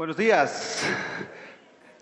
[0.00, 0.78] Buenos días.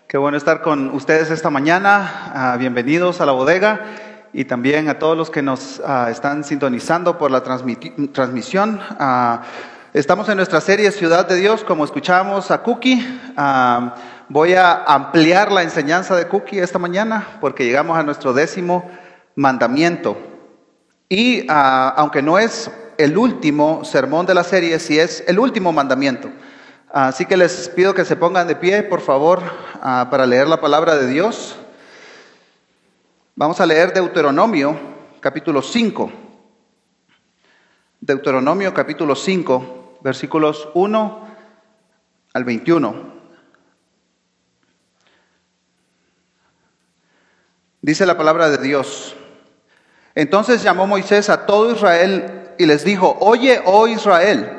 [0.07, 2.31] Qué bueno estar con ustedes esta mañana.
[2.33, 3.87] Ah, bienvenidos a la bodega
[4.31, 8.79] y también a todos los que nos ah, están sintonizando por la transmisión.
[8.97, 9.41] Ah,
[9.91, 13.05] estamos en nuestra serie Ciudad de Dios, como escuchamos a Cookie.
[14.29, 18.89] voy a ampliar la enseñanza de Cookie esta mañana porque llegamos a nuestro décimo
[19.35, 20.17] mandamiento.
[21.09, 26.29] Y aunque no es el último sermón de la serie, sí es el último mandamiento.
[26.91, 29.43] Así que les pido que se pongan de pie, por favor,
[29.81, 31.55] ah, para leer la palabra de Dios.
[33.35, 34.77] Vamos a leer Deuteronomio,
[35.19, 36.11] capítulo 5.
[38.01, 41.27] Deuteronomio, capítulo 5, versículos 1
[42.33, 43.13] al 21.
[47.81, 49.15] Dice la palabra de Dios.
[50.15, 54.58] Entonces llamó Moisés a todo Israel y les dijo, oye, oh Israel,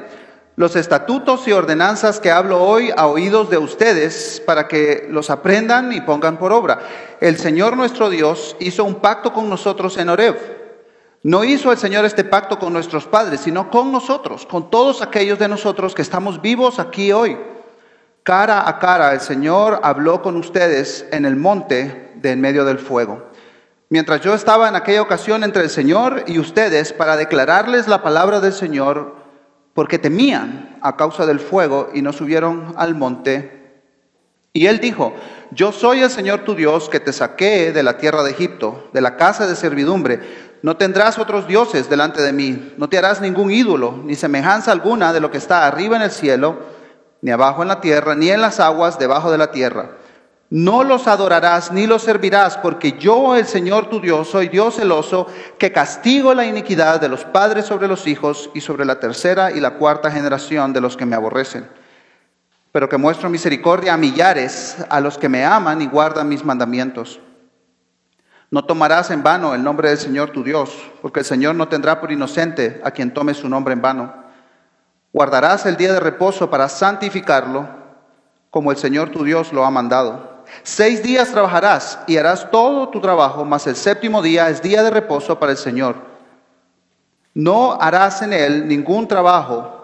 [0.61, 5.91] los estatutos y ordenanzas que hablo hoy a oídos de ustedes para que los aprendan
[5.91, 6.81] y pongan por obra.
[7.19, 10.37] El Señor nuestro Dios hizo un pacto con nosotros en Oreb.
[11.23, 15.39] No hizo el Señor este pacto con nuestros padres, sino con nosotros, con todos aquellos
[15.39, 17.39] de nosotros que estamos vivos aquí hoy.
[18.23, 22.79] Cara a cara el Señor habló con ustedes en el monte de en medio del
[22.79, 23.31] fuego.
[23.89, 28.41] Mientras yo estaba en aquella ocasión entre el Señor y ustedes para declararles la palabra
[28.41, 29.20] del Señor,
[29.81, 33.81] porque temían a causa del fuego y no subieron al monte.
[34.53, 35.15] Y él dijo,
[35.53, 39.01] yo soy el Señor tu Dios que te saqué de la tierra de Egipto, de
[39.01, 40.21] la casa de servidumbre.
[40.61, 45.15] No tendrás otros dioses delante de mí, no te harás ningún ídolo, ni semejanza alguna
[45.15, 46.59] de lo que está arriba en el cielo,
[47.23, 49.93] ni abajo en la tierra, ni en las aguas debajo de la tierra.
[50.51, 55.29] No los adorarás ni los servirás, porque yo, el Señor tu Dios, soy Dios celoso,
[55.59, 59.61] que castigo la iniquidad de los padres sobre los hijos y sobre la tercera y
[59.61, 61.69] la cuarta generación de los que me aborrecen,
[62.73, 67.21] pero que muestro misericordia a millares, a los que me aman y guardan mis mandamientos.
[68.51, 72.01] No tomarás en vano el nombre del Señor tu Dios, porque el Señor no tendrá
[72.01, 74.13] por inocente a quien tome su nombre en vano.
[75.13, 77.69] Guardarás el día de reposo para santificarlo,
[78.51, 80.30] como el Señor tu Dios lo ha mandado.
[80.63, 84.91] Seis días trabajarás y harás todo tu trabajo, mas el séptimo día es día de
[84.91, 85.97] reposo para el Señor.
[87.35, 89.81] No harás en él ningún trabajo,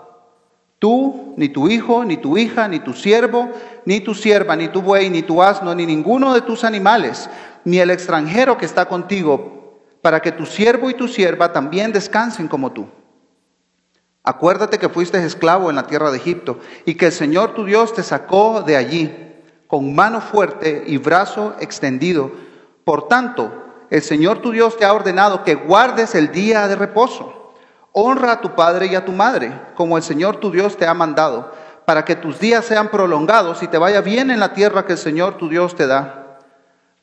[0.78, 3.50] tú, ni tu hijo, ni tu hija, ni tu siervo,
[3.84, 7.30] ni tu sierva, ni tu buey, ni tu asno, ni ninguno de tus animales,
[7.64, 12.48] ni el extranjero que está contigo, para que tu siervo y tu sierva también descansen
[12.48, 12.86] como tú.
[14.22, 17.94] Acuérdate que fuiste esclavo en la tierra de Egipto y que el Señor tu Dios
[17.94, 19.25] te sacó de allí
[19.66, 22.30] con mano fuerte y brazo extendido.
[22.84, 23.52] Por tanto,
[23.90, 27.52] el Señor tu Dios te ha ordenado que guardes el día de reposo.
[27.92, 30.94] Honra a tu padre y a tu madre, como el Señor tu Dios te ha
[30.94, 31.52] mandado,
[31.86, 34.98] para que tus días sean prolongados y te vaya bien en la tierra que el
[34.98, 36.40] Señor tu Dios te da.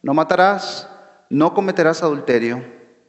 [0.01, 0.87] No matarás,
[1.29, 2.63] no cometerás adulterio,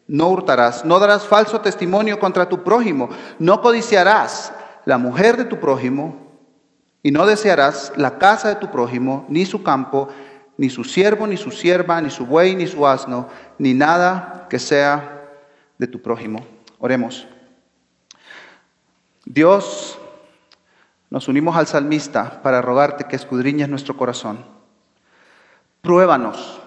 [0.07, 4.53] no hurtarás, no darás falso testimonio contra tu prójimo, no codiciarás
[4.85, 6.24] la mujer de tu prójimo,
[7.05, 10.09] y no desearás la casa de tu prójimo, ni su campo,
[10.57, 13.29] ni su siervo, ni su sierva, ni su buey, ni su asno,
[13.59, 15.23] ni nada que sea
[15.77, 16.47] de tu prójimo.
[16.79, 17.29] Oremos.
[19.27, 19.99] Dios,
[21.11, 24.43] nos unimos al salmista para rogarte que escudriñes nuestro corazón.
[25.83, 26.59] Pruébanos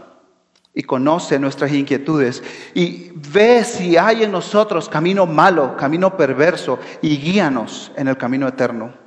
[0.72, 2.44] y conoce nuestras inquietudes
[2.76, 8.47] y ve si hay en nosotros camino malo, camino perverso y guíanos en el camino
[8.47, 9.06] eterno.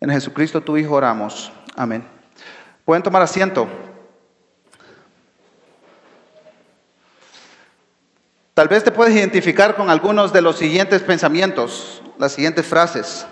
[0.00, 1.52] En Jesucristo tu Hijo oramos.
[1.74, 2.06] Amén.
[2.84, 3.68] Pueden tomar asiento.
[8.54, 13.26] Tal vez te puedes identificar con algunos de los siguientes pensamientos, las siguientes frases.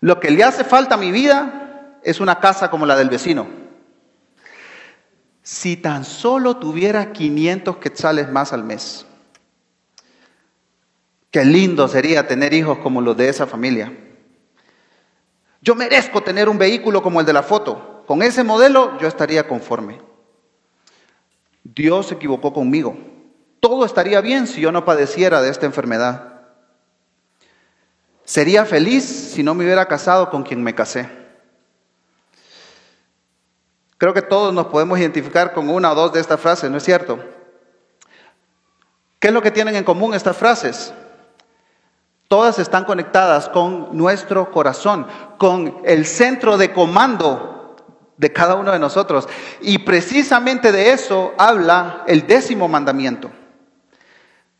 [0.00, 3.48] Lo que le hace falta a mi vida es una casa como la del vecino.
[5.42, 9.06] Si tan solo tuviera 500 quetzales más al mes.
[11.30, 14.09] Qué lindo sería tener hijos como los de esa familia.
[15.62, 18.02] Yo merezco tener un vehículo como el de la foto.
[18.06, 20.00] Con ese modelo yo estaría conforme.
[21.62, 22.96] Dios se equivocó conmigo.
[23.60, 26.42] Todo estaría bien si yo no padeciera de esta enfermedad.
[28.24, 31.10] Sería feliz si no me hubiera casado con quien me casé.
[33.98, 36.84] Creo que todos nos podemos identificar con una o dos de estas frases, ¿no es
[36.84, 37.18] cierto?
[39.18, 40.94] ¿Qué es lo que tienen en común estas frases?
[42.30, 45.04] Todas están conectadas con nuestro corazón,
[45.36, 47.74] con el centro de comando
[48.18, 49.28] de cada uno de nosotros.
[49.60, 53.32] Y precisamente de eso habla el décimo mandamiento.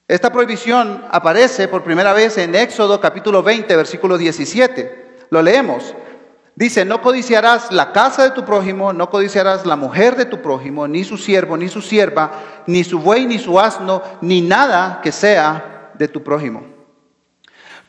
[0.09, 5.27] Esta prohibición aparece por primera vez en Éxodo capítulo 20, versículo 17.
[5.31, 5.95] Lo leemos.
[6.57, 10.89] Dice, no codiciarás la casa de tu prójimo, no codiciarás la mujer de tu prójimo,
[10.89, 12.33] ni su siervo, ni su sierva,
[12.67, 16.70] ni su buey, ni su asno, ni nada que sea de tu prójimo.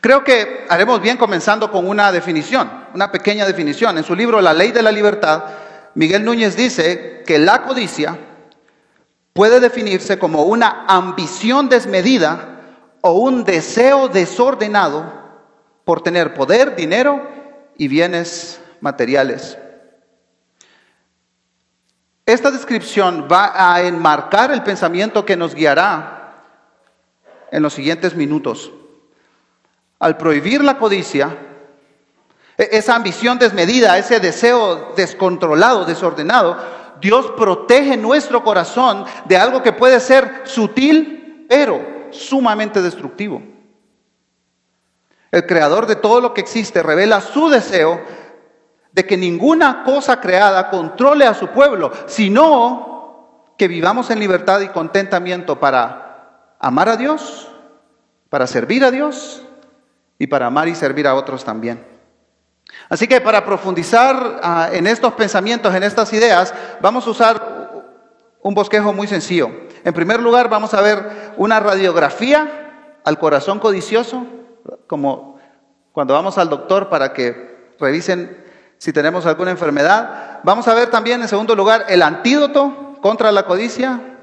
[0.02, 3.96] Creo que haremos bien comenzando con una definición, una pequeña definición.
[3.96, 5.44] En su libro La ley de la libertad,
[5.94, 8.18] Miguel Núñez dice que la codicia
[9.32, 12.58] puede definirse como una ambición desmedida
[13.00, 15.04] o un deseo desordenado
[15.84, 17.24] por tener poder, dinero
[17.78, 19.56] y bienes materiales.
[22.26, 26.42] Esta descripción va a enmarcar el pensamiento que nos guiará
[27.52, 28.72] en los siguientes minutos
[30.02, 31.38] al prohibir la codicia,
[32.58, 36.56] e-, esa ambición desmedida, ese deseo descontrolado, desordenado,
[37.00, 43.42] Dios protege nuestro corazón de algo que puede ser sutil, pero sumamente destructivo.
[45.30, 48.00] El creador de todo lo que existe revela su deseo
[48.90, 54.68] de que ninguna cosa creada controle a su pueblo, sino que vivamos en libertad y
[54.68, 57.48] contentamiento para amar a Dios,
[58.28, 59.44] para servir a Dios
[60.22, 61.84] y para amar y servir a otros también.
[62.88, 67.82] Así que para profundizar ah, en estos pensamientos, en estas ideas, vamos a usar
[68.40, 69.50] un bosquejo muy sencillo.
[69.82, 74.24] En primer lugar, vamos a ver una radiografía al corazón codicioso,
[74.86, 75.40] como
[75.90, 78.44] cuando vamos al doctor para que revisen
[78.78, 80.38] si tenemos alguna enfermedad.
[80.44, 84.18] Vamos a ver también, en segundo lugar, el antídoto contra la codicia.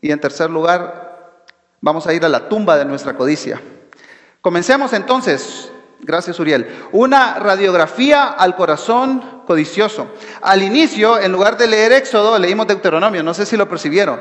[0.00, 1.42] Y en tercer lugar,
[1.80, 3.60] vamos a ir a la tumba de nuestra codicia.
[4.40, 5.70] Comencemos entonces,
[6.00, 10.08] gracias Uriel, una radiografía al corazón codicioso.
[10.40, 14.20] Al inicio, en lugar de leer Éxodo, leímos Deuteronomio, no sé si lo percibieron.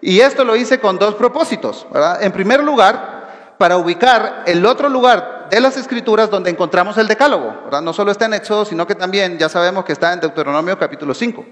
[0.00, 1.86] Y esto lo hice con dos propósitos.
[2.20, 7.68] En primer lugar, para ubicar el otro lugar de las escrituras donde encontramos el decálogo.
[7.82, 11.14] No solo está en Éxodo, sino que también ya sabemos que está en Deuteronomio capítulo
[11.14, 11.44] 5.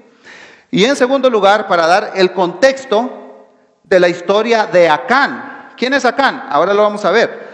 [0.70, 3.46] Y en segundo lugar, para dar el contexto
[3.84, 5.72] de la historia de Acán.
[5.76, 6.46] ¿Quién es Acán?
[6.48, 7.47] Ahora lo vamos a ver.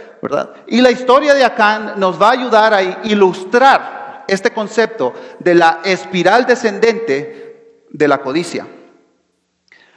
[0.67, 5.81] Y la historia de Acán nos va a ayudar a ilustrar este concepto de la
[5.85, 8.67] espiral descendente de la codicia.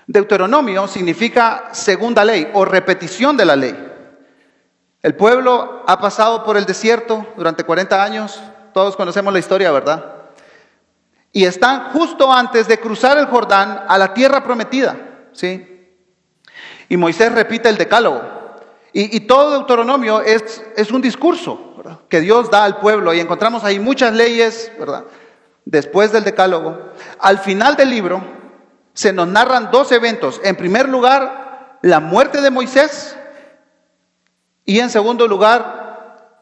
[0.05, 3.75] Deuteronomio significa segunda ley o repetición de la ley.
[5.01, 8.41] El pueblo ha pasado por el desierto durante 40 años,
[8.73, 10.13] todos conocemos la historia, ¿verdad?
[11.31, 14.97] Y están justo antes de cruzar el Jordán a la tierra prometida,
[15.33, 15.93] ¿sí?
[16.89, 18.36] Y Moisés repite el decálogo.
[18.99, 21.75] Y, todo Deuteronomio es, un discurso
[22.09, 25.03] que Dios da al pueblo y encontramos ahí muchas leyes, ¿verdad?
[25.65, 26.93] Después del decálogo.
[27.19, 28.23] Al final del libro
[28.95, 30.41] se nos narran dos eventos.
[30.43, 33.15] En primer lugar, la muerte de Moisés
[34.65, 36.33] y en segundo lugar,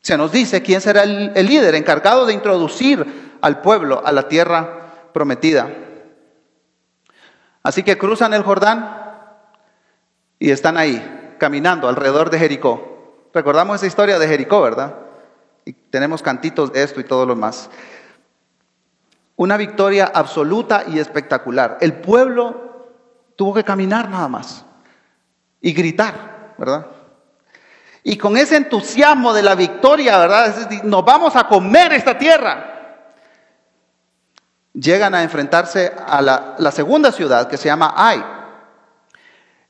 [0.00, 5.10] se nos dice quién será el líder encargado de introducir al pueblo a la tierra
[5.12, 5.70] prometida.
[7.64, 8.96] Así que cruzan el Jordán
[10.38, 11.13] y están ahí,
[11.44, 13.28] caminando alrededor de Jericó.
[13.34, 14.94] Recordamos esa historia de Jericó, ¿verdad?
[15.66, 17.68] Y tenemos cantitos de esto y todo lo más.
[19.36, 21.76] Una victoria absoluta y espectacular.
[21.82, 22.88] El pueblo
[23.36, 24.64] tuvo que caminar nada más
[25.60, 26.86] y gritar, ¿verdad?
[28.02, 30.70] Y con ese entusiasmo de la victoria, ¿verdad?
[30.84, 33.04] Nos vamos a comer esta tierra.
[34.72, 38.33] Llegan a enfrentarse a la, segunda ciudad que se llama Ai.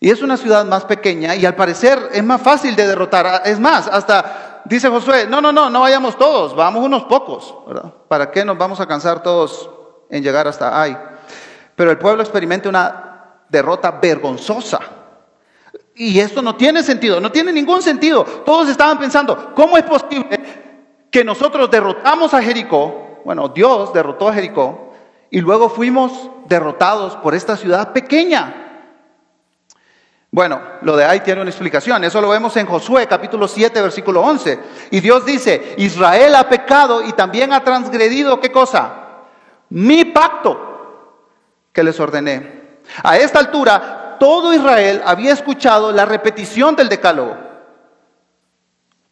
[0.01, 3.43] Y es una ciudad más pequeña y al parecer es más fácil de derrotar.
[3.45, 7.55] Es más, hasta dice Josué, no, no, no, no vayamos todos, vamos unos pocos.
[8.09, 9.71] ¿Para qué nos vamos a cansar todos
[10.11, 10.97] en llegar hasta ahí?
[11.75, 14.81] Pero el pueblo experimenta una derrota vergonzosa.
[15.97, 18.25] Y esto no tiene sentido, no tiene ningún sentido.
[18.45, 20.41] Todos estaban pensando, ¿cómo es posible
[21.11, 23.21] que nosotros derrotamos a Jericó?
[23.25, 24.93] Bueno, Dios derrotó a Jericó
[25.31, 28.64] y luego fuimos derrotados por esta ciudad pequeña.
[30.35, 32.03] Bueno, lo de ahí tiene una explicación.
[32.03, 34.59] Eso lo vemos en Josué capítulo 7, versículo 11.
[34.91, 38.95] Y Dios dice, Israel ha pecado y también ha transgredido, ¿qué cosa?
[39.69, 41.21] Mi pacto
[41.73, 42.81] que les ordené.
[43.05, 47.37] A esta altura, todo Israel había escuchado la repetición del decálogo.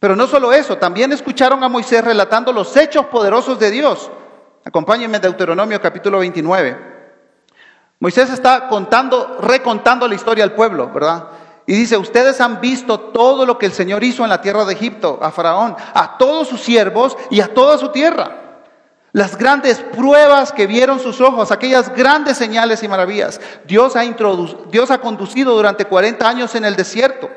[0.01, 4.11] Pero no solo eso, también escucharon a Moisés relatando los hechos poderosos de Dios.
[4.65, 6.92] Acompáñenme Deuteronomio capítulo 29.
[8.03, 11.29] Moisés está contando, recontando la historia al pueblo, ¿verdad?
[11.67, 14.73] Y dice, ustedes han visto todo lo que el Señor hizo en la tierra de
[14.73, 18.65] Egipto, a Faraón, a todos sus siervos y a toda su tierra.
[19.13, 23.41] Las grandes pruebas que vieron sus ojos, aquellas grandes señales y maravillas.
[23.69, 27.31] Dios ha, Dios ha conducido durante 40 años en el desierto.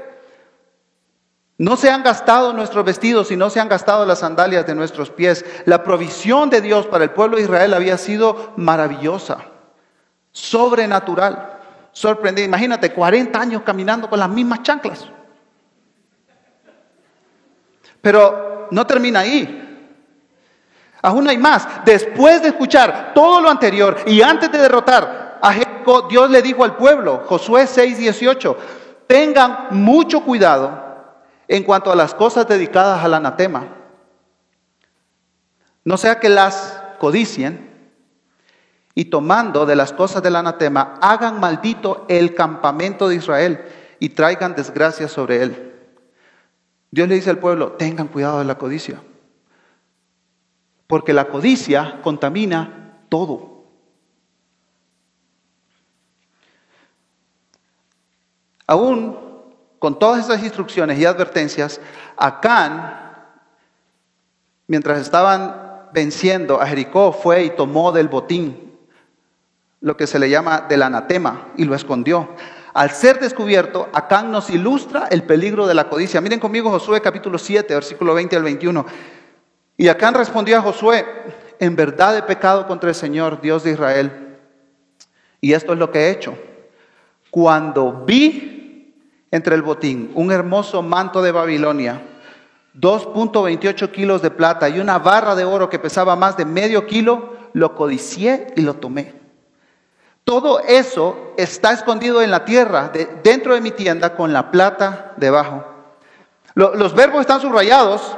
[1.60, 5.12] No se han gastado nuestros vestidos y no se han gastado las sandalias de nuestros
[5.12, 5.46] pies.
[5.66, 9.46] La provisión de Dios para el pueblo de Israel había sido maravillosa,
[10.36, 11.60] sobrenatural,
[11.94, 12.46] sorprendente.
[12.46, 15.06] Imagínate, 40 años caminando con las mismas chanclas.
[18.02, 19.62] Pero no termina ahí.
[21.02, 21.68] Aún hay más.
[21.86, 26.66] Después de escuchar todo lo anterior y antes de derrotar a Jericó, Dios le dijo
[26.66, 28.58] al pueblo, Josué 6:18,
[29.08, 30.84] tengan mucho cuidado
[31.48, 33.68] en cuanto a las cosas dedicadas al anatema.
[35.86, 37.75] No sea que las codicien
[38.98, 43.66] y tomando de las cosas del anatema, hagan maldito el campamento de Israel
[44.00, 45.74] y traigan desgracia sobre él.
[46.92, 49.02] Dios le dice al pueblo, tengan cuidado de la codicia,
[50.88, 53.66] porque la codicia contamina todo.
[58.66, 59.20] Aún
[59.78, 61.82] con todas esas instrucciones y advertencias,
[62.16, 63.14] Acán,
[64.68, 68.65] mientras estaban venciendo a Jericó, fue y tomó del botín
[69.86, 72.30] lo que se le llama del anatema y lo escondió.
[72.74, 76.20] Al ser descubierto, Acán nos ilustra el peligro de la codicia.
[76.22, 78.84] Miren conmigo Josué capítulo 7, versículo 20 al 21.
[79.78, 81.06] Y Acán respondió a Josué,
[81.60, 84.40] en verdad he pecado contra el Señor, Dios de Israel.
[85.40, 86.36] Y esto es lo que he hecho.
[87.30, 88.92] Cuando vi
[89.30, 92.02] entre el botín, un hermoso manto de Babilonia,
[92.74, 97.36] 2.28 kilos de plata y una barra de oro que pesaba más de medio kilo,
[97.54, 99.25] lo codicié y lo tomé.
[100.26, 102.92] Todo eso está escondido en la tierra,
[103.24, 105.64] dentro de mi tienda, con la plata debajo.
[106.56, 108.18] los verbos están subrayados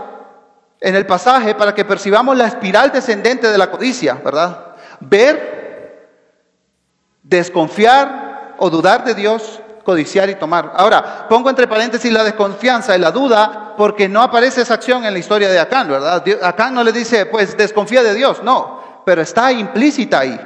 [0.80, 4.76] en el pasaje para que percibamos la espiral descendente de la codicia, ¿verdad?
[5.02, 6.08] Ver,
[7.24, 10.72] desconfiar o dudar de Dios, codiciar y tomar.
[10.76, 15.12] Ahora, pongo entre paréntesis la desconfianza y la duda porque no aparece esa acción en
[15.12, 16.24] la historia de Acán, ¿verdad?
[16.42, 20.40] Acán no le dice, pues desconfía de Dios, no, pero está implícita ahí.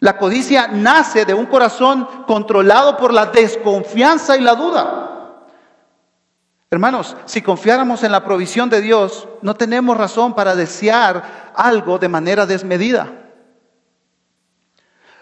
[0.00, 5.08] La codicia nace de un corazón controlado por la desconfianza y la duda.
[6.70, 12.08] Hermanos, si confiáramos en la provisión de Dios, no tenemos razón para desear algo de
[12.08, 13.08] manera desmedida.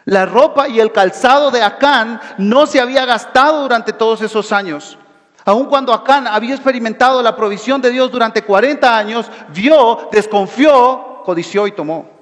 [0.05, 4.99] La ropa y el calzado de Acán no se había gastado durante todos esos años.
[5.45, 11.67] Aun cuando Acán había experimentado la provisión de Dios durante 40 años, vio, desconfió, codició
[11.67, 12.16] y tomó.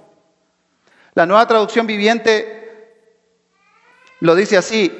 [1.15, 2.55] La nueva traducción viviente
[4.21, 4.91] lo dice así,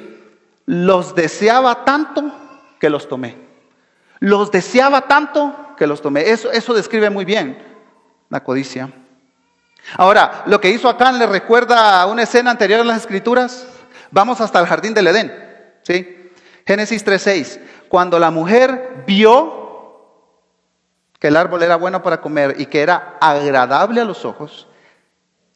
[0.65, 2.31] los deseaba tanto
[2.79, 3.37] que los tomé.
[4.19, 6.29] Los deseaba tanto que los tomé.
[6.29, 7.57] Eso, eso describe muy bien
[8.29, 8.91] la codicia.
[9.97, 13.67] Ahora, lo que hizo Acán le recuerda a una escena anterior en las Escrituras.
[14.11, 15.33] Vamos hasta el jardín del Edén.
[15.83, 16.31] ¿sí?
[16.65, 17.59] Génesis 3:6.
[17.89, 19.63] Cuando la mujer vio
[21.19, 24.67] que el árbol era bueno para comer y que era agradable a los ojos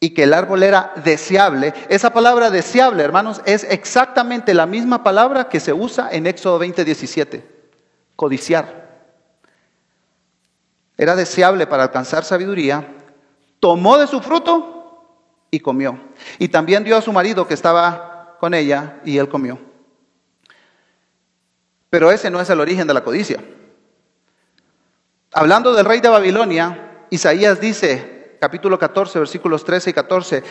[0.00, 5.48] y que el árbol era deseable, esa palabra deseable, hermanos, es exactamente la misma palabra
[5.48, 7.44] que se usa en Éxodo 20:17,
[8.16, 8.88] codiciar.
[10.96, 12.96] Era deseable para alcanzar sabiduría
[13.60, 15.06] tomó de su fruto
[15.50, 16.00] y comió.
[16.38, 19.58] Y también dio a su marido que estaba con ella y él comió.
[21.90, 23.44] Pero ese no es el origen de la codicia.
[25.32, 30.42] Hablando del rey de Babilonia, Isaías dice, capítulo 14, versículos 13 y 14,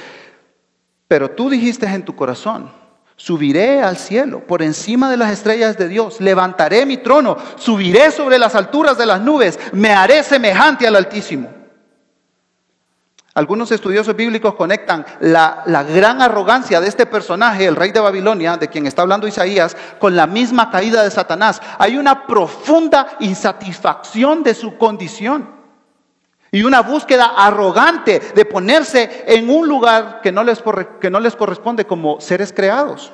[1.07, 2.71] pero tú dijiste en tu corazón,
[3.15, 8.37] subiré al cielo por encima de las estrellas de Dios, levantaré mi trono, subiré sobre
[8.37, 11.49] las alturas de las nubes, me haré semejante al Altísimo.
[13.33, 18.67] Algunos estudiosos bíblicos conectan la, gran arrogancia de este personaje, el rey de Babilonia, de
[18.67, 21.61] quien está hablando Isaías, con la misma caída de Satanás.
[21.77, 25.58] Hay una profunda insatisfacción de su condición
[26.51, 30.63] y una búsqueda arrogante de ponerse en un lugar que no les,
[30.99, 33.11] que no les corresponde como seres creados.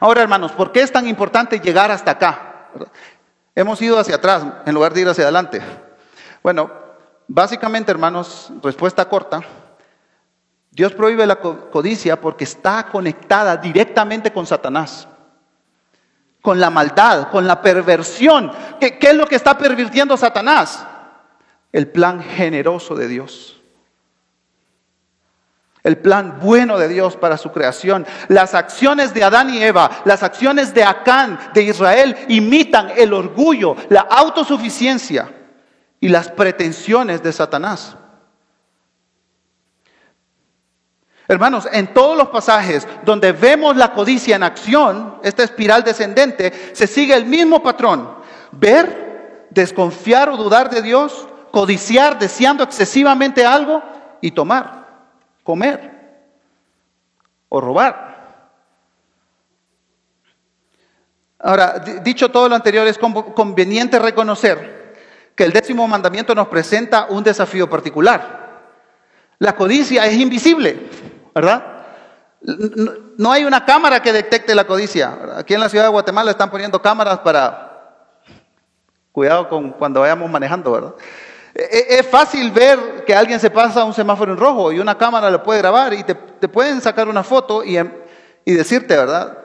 [0.00, 2.68] Ahora, hermanos, ¿por qué es tan importante llegar hasta acá?
[3.54, 5.62] Hemos ido hacia atrás en lugar de ir hacia adelante.
[6.42, 6.86] Bueno,
[7.28, 9.40] Básicamente, hermanos, respuesta corta.
[10.70, 15.08] Dios prohíbe la codicia porque está conectada directamente con Satanás,
[16.42, 18.52] con la maldad, con la perversión.
[18.78, 20.86] ¿Qué, es lo que está pervirtiendo Satanás?
[21.72, 23.56] El plan generoso de Dios
[25.86, 28.04] el plan bueno de Dios para su creación.
[28.26, 33.76] Las acciones de Adán y Eva, las acciones de Acán, de Israel, imitan el orgullo,
[33.88, 35.32] la autosuficiencia
[36.00, 37.96] y las pretensiones de Satanás.
[41.28, 46.88] Hermanos, en todos los pasajes donde vemos la codicia en acción, esta espiral descendente, se
[46.88, 48.12] sigue el mismo patrón.
[48.50, 53.82] Ver, desconfiar o dudar de Dios, codiciar deseando excesivamente algo
[54.20, 54.88] y tomar,
[55.42, 55.90] comer
[57.48, 58.50] o robar.
[61.38, 64.94] Ahora, dicho todo lo anterior, es conveniente reconocer
[65.34, 68.60] que el décimo mandamiento nos presenta un desafío particular.
[69.38, 70.90] La codicia es invisible,
[71.34, 71.86] ¿verdad?
[73.16, 75.38] No hay una cámara que detecte la codicia.
[75.38, 78.02] Aquí en la ciudad de Guatemala están poniendo cámaras para
[79.10, 80.94] cuidado con cuando vayamos manejando, ¿verdad?
[81.58, 84.98] E, e, es fácil ver que alguien se pasa un semáforo en rojo y una
[84.98, 87.90] cámara lo puede grabar y te, pueden sacar una foto y, em,
[88.44, 89.38] y, decirte, ¿verdad?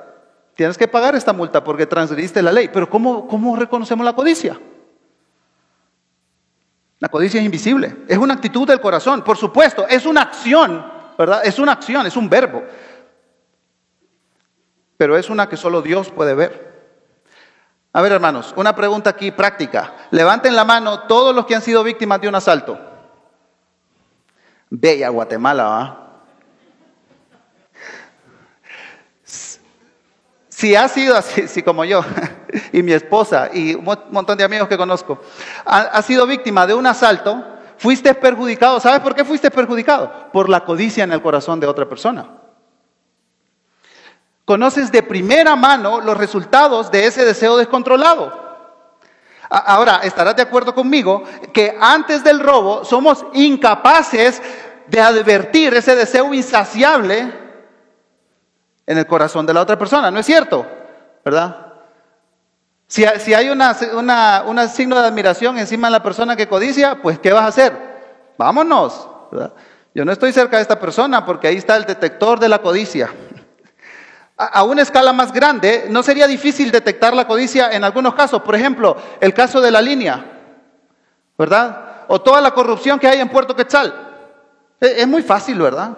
[0.53, 2.69] Tienes que pagar esta multa porque transgrediste la ley.
[2.71, 4.59] Pero ¿cómo, ¿cómo reconocemos la codicia?
[6.99, 10.85] La codicia es invisible, es una actitud del corazón, por supuesto, es una acción,
[11.17, 11.41] ¿verdad?
[11.43, 12.61] Es una acción, es un verbo.
[14.97, 16.70] Pero es una que solo Dios puede ver.
[17.93, 19.93] A ver, hermanos, una pregunta aquí práctica.
[20.11, 22.79] Levanten la mano todos los que han sido víctimas de un asalto.
[24.69, 25.97] Bella Guatemala, ¿va?
[30.61, 32.05] Si ha sido así, si como yo
[32.71, 35.19] y mi esposa y un montón de amigos que conozco,
[35.65, 37.43] ha, sido víctima de un asalto,
[37.77, 38.79] fuiste perjudicado.
[38.79, 40.29] ¿Sabes por qué fuiste perjudicado?
[40.31, 42.40] Por la codicia en el corazón de otra persona.
[44.45, 48.39] Conoces de primera mano los resultados de ese deseo descontrolado.
[49.49, 54.41] Ahora, estarás de acuerdo conmigo que antes del robo somos incapaces
[54.87, 57.33] de advertir ese deseo insaciable
[58.85, 60.65] en el corazón de la otra persona, ¿no es cierto?
[61.23, 61.67] ¿Verdad?
[62.87, 67.31] Si, hay una, un signo de admiración encima de la persona que codicia, pues ¿qué
[67.31, 67.73] vas a hacer?
[68.37, 69.07] Vámonos.
[69.93, 73.09] Yo no estoy cerca de esta persona porque ahí está el detector de la codicia
[74.45, 78.41] a una escala más grande, no sería difícil detectar la codicia en algunos casos.
[78.41, 80.25] Por ejemplo, el caso de la línea,
[81.37, 82.05] ¿verdad?
[82.07, 83.93] O toda la corrupción que hay en Puerto Quetzal.
[84.79, 85.95] E, es muy fácil, ¿verdad?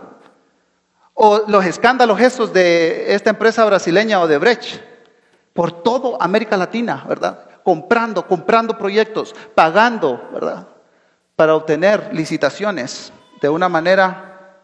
[1.13, 4.81] O los escándalos esos de esta empresa brasileña o de Brecht.
[5.53, 7.45] Por todo América Latina, ¿verdad?
[7.63, 10.67] Comprando, comprando proyectos, pagando, ¿verdad?
[11.37, 14.57] Para obtener licitaciones de una manera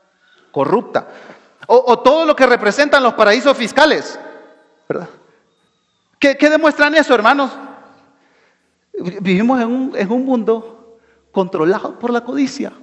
[0.52, 1.08] corrupta.
[1.72, 4.20] O, todo lo que representan los paraísos fiscales.
[4.88, 5.08] ¿verdad?
[6.18, 7.52] ¿Qué, demuestran eso, hermanos?
[9.22, 10.98] Vivimos en un, en un mundo
[11.32, 12.74] controlado por la codicia.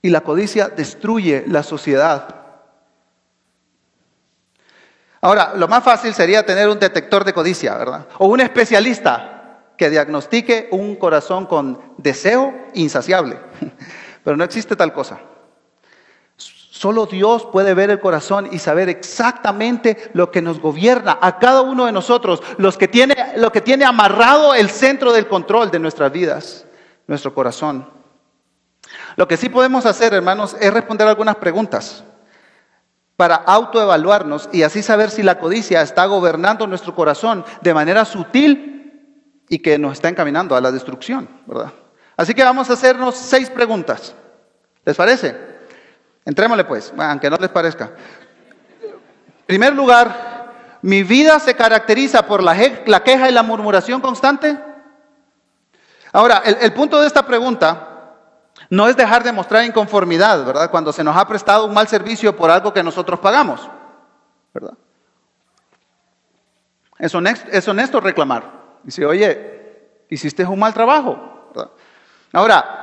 [0.00, 2.26] Y la codicia destruye la sociedad.
[5.20, 8.08] Ahora, lo más fácil sería tener un detector de codicia, ¿verdad?
[8.16, 13.38] O un especialista que diagnostique un corazón con deseo insaciable.
[14.26, 15.20] Pero no existe tal cosa.
[16.36, 21.60] Solo Dios puede ver el corazón y saber exactamente lo que nos gobierna a cada
[21.60, 25.78] uno de nosotros, los que tiene, lo que tiene amarrado el centro del control de
[25.78, 26.66] nuestras vidas,
[27.06, 27.88] nuestro corazón.
[29.14, 32.02] Lo que sí podemos hacer, hermanos, es responder algunas preguntas
[33.16, 39.04] para autoevaluarnos y así saber si la codicia está gobernando nuestro corazón de manera sutil
[39.48, 41.72] y que nos está encaminando a la destrucción, ¿verdad?
[42.16, 44.14] Así que vamos a hacernos seis preguntas.
[44.84, 45.36] ¿Les parece?
[46.24, 47.90] Entrémosle pues, aunque no les parezca.
[48.82, 52.54] En primer lugar, ¿mi vida se caracteriza por la,
[53.04, 54.58] queja y la murmuración constante?
[56.12, 58.14] Ahora, el, el punto de esta pregunta
[58.70, 60.70] no es dejar de mostrar inconformidad, ¿verdad?
[60.70, 63.68] Cuando se nos ha prestado un mal servicio por algo que nosotros pagamos,
[64.52, 64.74] ¿verdad?
[66.98, 68.50] Es honesto, es honesto reclamar.
[68.82, 71.70] Dice, oye, hiciste un mal trabajo, ¿verdad?
[72.32, 72.76] Ahora,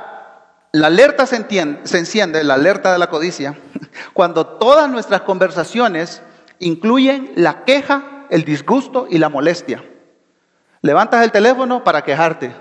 [0.72, 3.56] la alerta se, enciende, la alerta de la codicia,
[4.12, 6.22] cuando todas nuestras conversaciones
[6.58, 9.84] incluyen la queja, el disgusto y la molestia.
[10.82, 12.54] Levantas el teléfono para quejarte.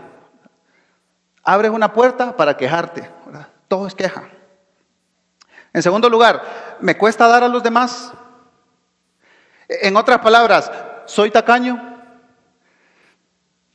[1.43, 3.09] Abres una puerta para quejarte.
[3.67, 4.25] Todo es queja.
[5.73, 8.13] En segundo lugar, ¿me cuesta dar a los demás?
[9.67, 10.71] En otras palabras,
[11.05, 11.97] ¿soy tacaño?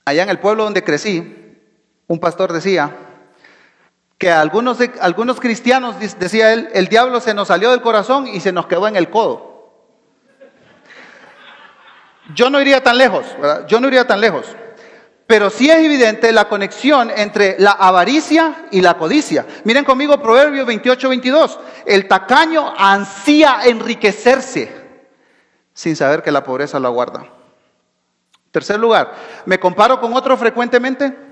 [0.04, 1.47] Allá en el pueblo donde crecí,
[2.08, 2.90] un pastor decía,
[4.18, 8.50] que algunos, algunos cristianos, decía él, el diablo se nos salió del corazón y se
[8.52, 9.46] nos quedó en el codo.
[12.34, 13.66] Yo no iría tan lejos, ¿verdad?
[13.68, 14.44] Yo no iría tan lejos.
[15.26, 19.46] Pero sí es evidente la conexión entre la avaricia y la codicia.
[19.64, 21.60] Miren conmigo Proverbios 28, 22.
[21.86, 24.74] El tacaño ansía enriquecerse
[25.74, 27.26] sin saber que la pobreza lo aguarda.
[28.50, 31.27] Tercer lugar, ¿me comparo con otro frecuentemente?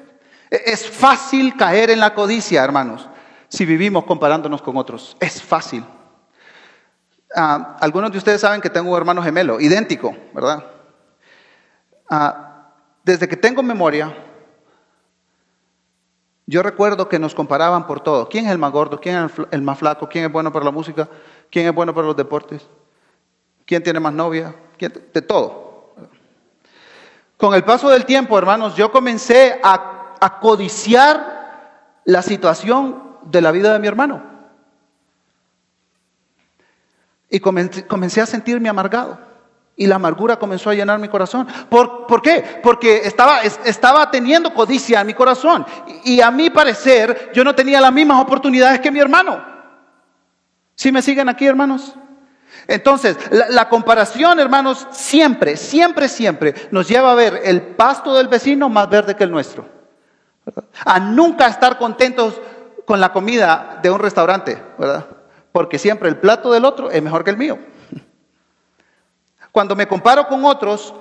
[0.50, 3.08] E-, es fácil caer en la codicia, hermanos,
[3.48, 5.16] si vivimos comparándonos con otros.
[5.20, 5.84] Es fácil.
[7.34, 10.64] Ah, algunos de ustedes saben que tengo un hermano gemelo, idéntico, ¿verdad?
[12.08, 12.70] Ah,
[13.04, 14.14] desde que tengo memoria,
[16.46, 18.28] yo recuerdo que nos comparaban por todo.
[18.28, 19.00] ¿Quién es el más gordo?
[19.00, 20.08] ¿Quién es el más flaco?
[20.08, 21.08] ¿Quién es bueno para la música?
[21.50, 22.68] ¿Quién es bueno para los deportes?
[23.64, 24.54] ¿Quién tiene más novia?
[24.78, 25.94] De todo.
[27.36, 33.50] Con el paso del tiempo, hermanos, yo comencé a, a codiciar la situación de la
[33.50, 34.22] vida de mi hermano.
[37.28, 39.18] Y comencé, a sentirme amargado.
[39.78, 41.46] Y la amargura comenzó a llenar mi corazón.
[41.68, 42.60] ¿Por, ¿por qué?
[42.62, 45.66] Porque estaba, teniendo codicia en mi corazón.
[46.04, 49.44] Y, a mi parecer, yo no tenía las mismas oportunidades que mi hermano.
[50.76, 51.94] ¿Sí me siguen aquí, hermanos?
[52.68, 53.18] Entonces,
[53.50, 58.88] la, comparación, hermanos, siempre, siempre, siempre nos lleva a ver el pasto del vecino más
[58.88, 59.75] verde que el nuestro.
[60.84, 62.40] A nunca estar contentos
[62.84, 65.06] con la comida de un restaurante, ¿verdad?
[65.56, 67.58] porque siempre el plato del otro es mejor que el mío.
[69.52, 70.92] Cuando me comparo con otros,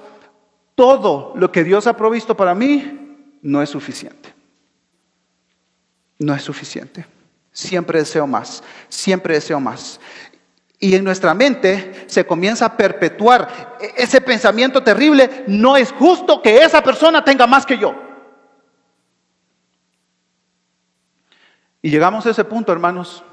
[0.75, 4.34] todo lo que Dios ha provisto para mí no es suficiente.
[6.19, 7.05] No es suficiente.
[7.51, 9.99] Siempre deseo más, siempre deseo más.
[10.79, 16.60] Y en nuestra mente se comienza a perpetuar ese pensamiento terrible, no es justo que
[16.63, 17.93] esa persona tenga más que yo.
[21.86, 23.24] Y llegamos a ese punto, hermanos,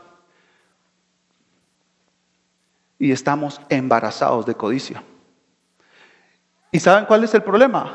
[2.98, 5.02] y estamos embarazados de codicia.
[6.70, 7.94] ¿Y saben cuál es el problema?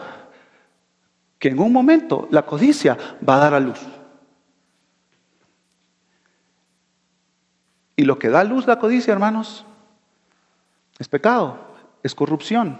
[1.37, 3.79] Que en un momento la codicia va a dar a luz.
[7.95, 9.63] Y lo que da a luz la codicia, hermanos,
[10.97, 11.59] es pecado,
[12.01, 12.79] es corrupción,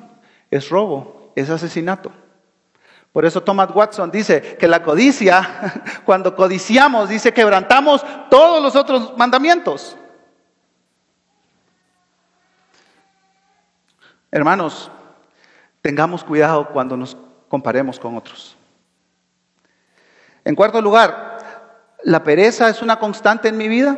[0.50, 2.12] es robo, es asesinato.
[3.18, 5.74] Por eso Thomas Watson dice que la codicia,
[6.06, 9.98] cuando codiciamos, dice quebrantamos todos los otros mandamientos.
[14.30, 14.92] Hermanos,
[15.82, 17.18] tengamos cuidado cuando nos
[17.50, 18.56] comparemos con otros.
[20.46, 21.40] En cuarto lugar,
[22.04, 23.98] ¿la pereza es una constante en mi vida?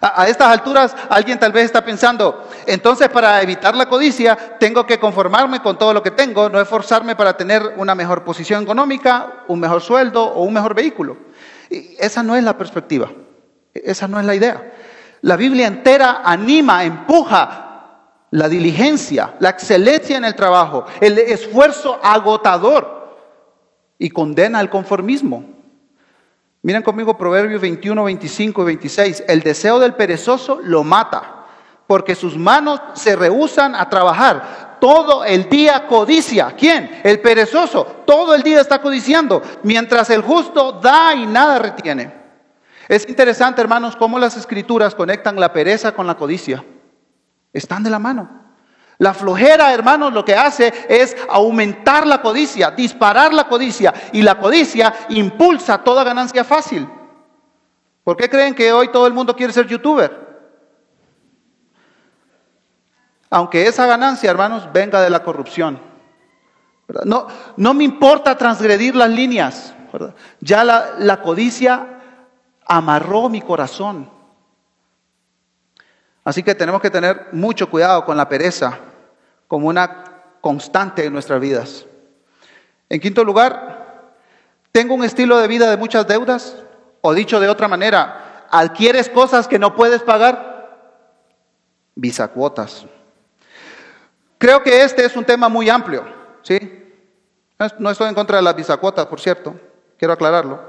[0.00, 4.98] A, estas alturas alguien tal vez está pensando, entonces para evitar la codicia tengo que
[4.98, 9.60] conformarme con todo lo que tengo, no esforzarme para tener una mejor posición económica, un
[9.60, 11.16] mejor sueldo o un mejor vehículo.
[11.70, 13.10] Esa no es la perspectiva,
[13.72, 14.72] esa no es la idea.
[15.22, 17.66] La Biblia entera anima, empuja
[18.30, 23.16] la diligencia, la excelencia en el trabajo, el esfuerzo agotador
[23.98, 25.55] y condena al conformismo.
[26.66, 29.24] Miren conmigo Proverbios 21, 25 y 26.
[29.28, 31.46] El deseo del perezoso lo mata,
[31.86, 34.78] porque sus manos se rehusan a trabajar.
[34.80, 36.56] Todo el día codicia.
[36.58, 37.02] ¿Quién?
[37.04, 37.84] El perezoso.
[38.04, 42.12] Todo el día está codiciando, mientras el justo da y nada retiene.
[42.88, 46.64] Es interesante, hermanos, cómo las escrituras conectan la pereza con la codicia.
[47.52, 48.45] Están de la mano.
[48.98, 53.92] La flojera, hermanos, lo que hace es aumentar la codicia, disparar la codicia.
[54.12, 56.88] Y la codicia impulsa toda ganancia fácil.
[58.02, 60.24] ¿Por qué creen que hoy todo el mundo quiere ser youtuber?
[63.28, 65.78] Aunque esa ganancia, hermanos, venga de la corrupción.
[67.04, 69.74] No, no me importa transgredir las líneas.
[70.40, 72.00] Ya la, la codicia
[72.64, 74.08] amarró mi corazón.
[76.24, 78.78] Así que tenemos que tener mucho cuidado con la pereza
[79.48, 80.04] como una
[80.40, 81.86] constante en nuestras vidas.
[82.88, 84.12] En quinto lugar,
[84.72, 86.56] tengo un estilo de vida de muchas deudas,
[87.00, 90.94] o dicho de otra manera, adquieres cosas que no puedes pagar,
[91.94, 92.86] bisacuotas.
[94.38, 96.04] Creo que este es un tema muy amplio,
[96.42, 96.58] ¿sí?
[97.78, 99.58] No estoy en contra de las bisacuotas, por cierto,
[99.98, 100.60] quiero aclararlo.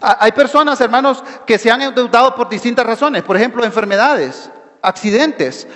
[0.00, 4.50] Hay personas, hermanos, que se han endeudado por distintas razones, por ejemplo, enfermedades,
[4.80, 5.68] accidentes,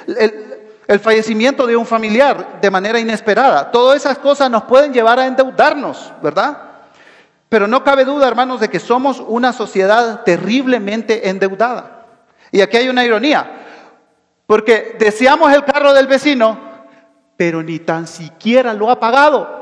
[1.00, 3.70] fallecimiento de un familiar de manera inesperada.
[3.70, 6.62] Todas esas cosas nos pueden llevar a endeudarnos, ¿verdad?
[7.50, 12.06] Pero no cabe duda, hermanos, de que somos una sociedad terriblemente endeudada.
[12.50, 13.66] Y aquí hay una ironía,
[14.46, 16.58] porque deseamos el carro del vecino,
[17.36, 19.58] pero ni tan siquiera lo ha pagado.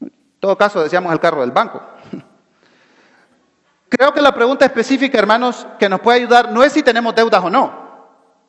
[0.00, 0.10] En
[0.40, 1.82] todo caso, deseamos el carro del banco.
[3.90, 7.44] Creo que la pregunta específica, hermanos, que nos puede ayudar no es si tenemos deudas
[7.44, 7.79] o no.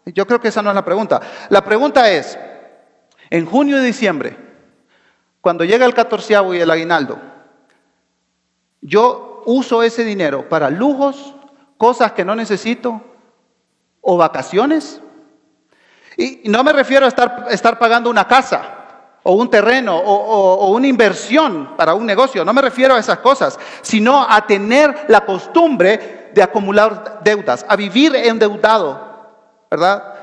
[0.06, 1.22] Yo creo que esa no es la pregunta.
[1.50, 2.38] La pregunta es,
[3.30, 4.38] en junio y diciembre,
[5.42, 7.20] cuando llega el catorceavo y el aguinaldo,
[8.82, 11.36] yo uso ese dinero para lujos,
[11.78, 13.02] cosas que no necesito
[14.02, 15.02] o vacaciones.
[16.18, 18.82] Y no me refiero a estar, estar pagando una casa,
[19.24, 22.44] o un terreno o, una inversión para un negocio.
[22.44, 27.76] No me refiero a esas cosas, sino a tener la costumbre de acumular deudas, a
[27.76, 29.11] vivir endeudado,
[29.72, 30.16] ¿verdad?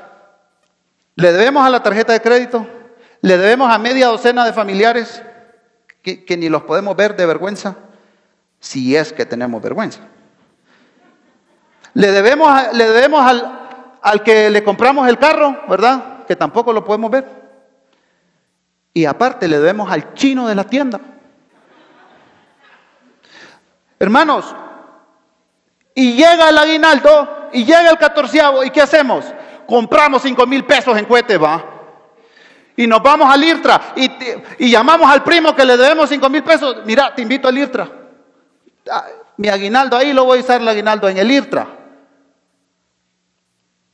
[1.15, 2.67] Le debemos a la tarjeta de crédito,
[3.21, 5.21] Le debemos a media docena de familiares
[6.01, 7.75] que, ni los podemos ver de vergüenza,
[8.59, 9.99] si es que tenemos vergüenza.
[11.93, 13.59] Le debemos, le debemos al,
[14.01, 16.25] al que le compramos el carro, ¿verdad?
[16.25, 17.25] Que tampoco lo podemos ver.
[18.93, 21.01] Y aparte le debemos al chino de la tienda.
[23.99, 24.55] Hermanos,
[25.93, 29.25] y llega el aguinaldo, y llega el catorceavo, ¿y qué hacemos?
[29.69, 31.39] Compramos cinco mil pesos en cohete.
[32.75, 33.93] Y nos vamos al IRTRA
[34.57, 36.77] y, llamamos al primo que le debemos cinco mil pesos.
[36.85, 37.87] Mira, te invito al IRTRA.
[38.91, 39.05] Ah,
[39.37, 41.67] mi aguinaldo, ahí lo voy a usar el aguinaldo en el IRTRA.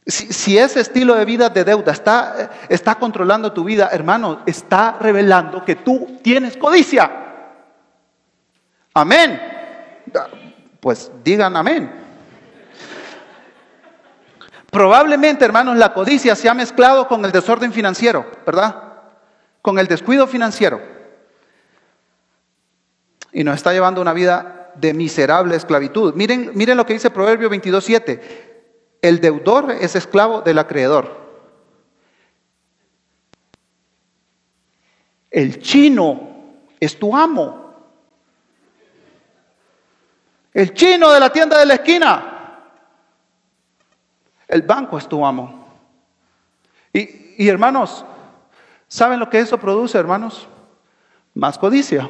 [0.05, 4.97] Si, si, ese estilo de vida de deuda está, está controlando tu vida, hermano, está
[5.01, 7.11] revelando que tú tienes codicia.
[8.93, 9.41] Amén.
[10.79, 12.04] Pues digan amén.
[14.75, 18.75] Probablemente, hermanos, la codicia se ha mezclado con el desorden financiero, ¿verdad?
[19.61, 20.81] Con el descuido financiero.
[23.31, 26.13] Y nos está llevando una vida de miserable esclavitud.
[26.15, 28.19] Miren, miren lo que dice Proverbio 22.7.
[29.01, 31.21] El deudor es esclavo del acreedor.
[35.31, 37.73] El chino es tu amo.
[40.53, 42.34] El chino de la tienda de la esquina.
[44.47, 45.65] El banco es tu amo.
[46.93, 48.05] Y, y, hermanos,
[48.87, 50.47] ¿saben lo que eso produce, hermanos?
[51.33, 52.09] Más codicia.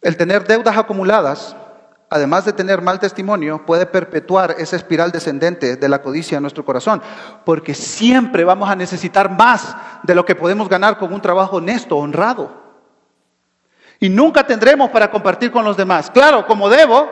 [0.00, 1.56] El tener deudas acumuladas,
[2.08, 6.64] además de tener mal testimonio, puede perpetuar esa espiral descendente de la codicia en nuestro
[6.64, 7.02] corazón,
[7.44, 11.96] porque siempre vamos a necesitar más de lo que podemos ganar con un trabajo honesto,
[11.96, 12.65] honrado.
[13.98, 16.10] Y nunca tendremos para compartir con los demás.
[16.10, 17.08] Claro, como debo,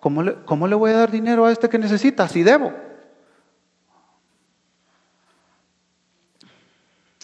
[0.00, 2.72] ¿cómo le, cómo le voy a dar dinero a este que necesita si debo?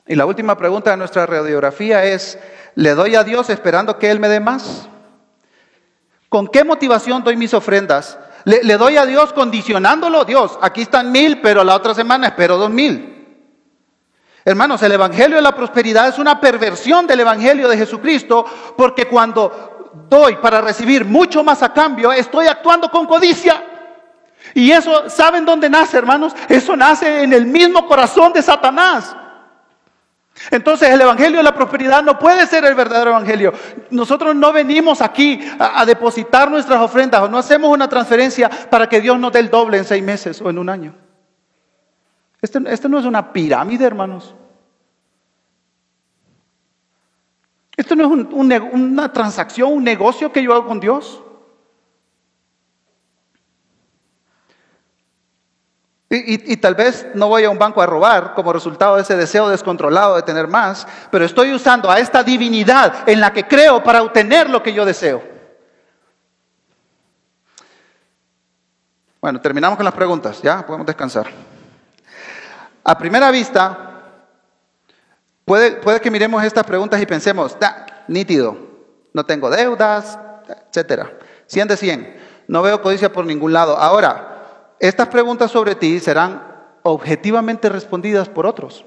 [0.06, 2.38] Y la última pregunta de nuestra radiografía es,
[2.74, 4.86] ¿le doy a Dios esperando que Él me dé más?
[6.28, 8.18] ¿Con qué motivación doy mis ofrendas?
[8.44, 10.26] ¿Le, le doy a Dios condicionándolo?
[10.26, 13.13] Dios, aquí están mil, pero la otra semana espero dos mil.
[14.44, 18.44] Hermanos, el Evangelio de la Prosperidad es una perversión del Evangelio de Jesucristo,
[18.76, 23.64] porque cuando doy para recibir mucho más a cambio, estoy actuando con codicia.
[24.52, 26.34] Y eso, ¿saben dónde nace, hermanos?
[26.48, 29.16] Eso nace en el mismo corazón de Satanás.
[30.50, 33.52] Entonces el Evangelio de la Prosperidad no puede ser el verdadero Evangelio.
[33.90, 39.00] Nosotros no venimos aquí a, depositar nuestras ofrendas o no hacemos una transferencia para que
[39.00, 41.03] Dios nos dé el doble en seis meses o en un año.
[42.44, 44.34] Esto, esto no es una pirámide, hermanos.
[47.74, 51.22] Esto no es un, un, una transacción, un negocio que yo hago con Dios.
[56.10, 59.16] Y, y, tal vez no voy a un banco a robar como resultado de ese
[59.16, 63.82] deseo descontrolado de tener más, pero estoy usando a esta divinidad en la que creo
[63.82, 65.24] para obtener lo que yo deseo.
[69.22, 71.53] Bueno, terminamos con las preguntas, ya podemos descansar.
[72.84, 74.12] A primera vista,
[75.46, 77.56] puede, puede que miremos estas preguntas y pensemos,
[78.08, 78.58] nítido,
[79.14, 80.18] no tengo deudas,
[80.68, 81.10] etcétera.
[81.46, 82.16] 100 de 100,
[82.48, 83.78] no veo codicia por ningún lado.
[83.78, 86.42] Ahora, estas preguntas sobre ti serán
[86.82, 88.84] objetivamente respondidas por otros.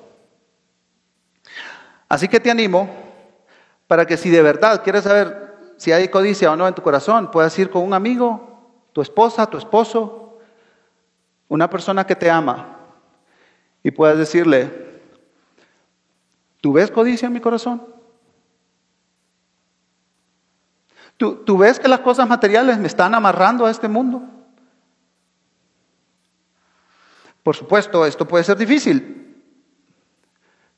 [2.08, 2.88] Así que te animo
[3.88, 7.32] para que si de verdad quieres saber si hay codicia o no en tu corazón,
[7.32, 10.38] puedas ir con un amigo, tu esposa, tu esposo,
[11.48, 12.77] una persona que te ama
[13.88, 14.69] y puedas decirle,
[16.60, 17.82] ¿tú ves codicia en mi corazón?
[21.15, 24.23] ¿Tú, ¿Tú, ves que las cosas materiales me están amarrando a este mundo?
[27.41, 29.41] Por supuesto, esto puede ser difícil,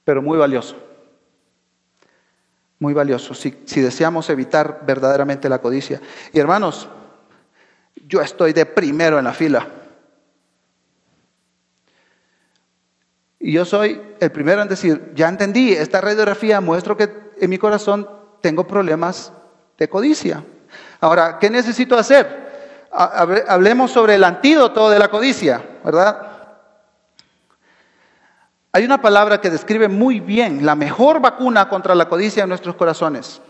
[0.03, 0.77] pero muy valioso.
[2.77, 5.99] Muy valioso si deseamos evitar verdaderamente la codicia.
[6.31, 6.87] Y hermanos,
[8.05, 9.78] yo estoy de primero en la fila.
[13.39, 17.57] Y yo soy el primero en decir, ya entendí, esta radiografía muestra que en mi
[17.57, 18.09] corazón
[18.41, 19.31] tengo problemas
[19.77, 20.43] de codicia.
[20.99, 22.49] Ahora, ¿qué necesito hacer?
[22.91, 26.29] Hablemos sobre el antídoto de la codicia, ¿verdad?
[28.71, 32.75] Hay una palabra que describe muy bien la mejor vacuna contra la codicia en nuestros
[32.75, 33.41] corazones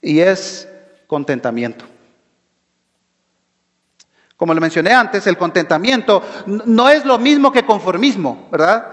[0.00, 0.68] y es
[1.06, 1.84] contentamiento.
[4.36, 8.86] Como le mencioné antes, el contentamiento no es lo mismo que conformismo, ¿verdad?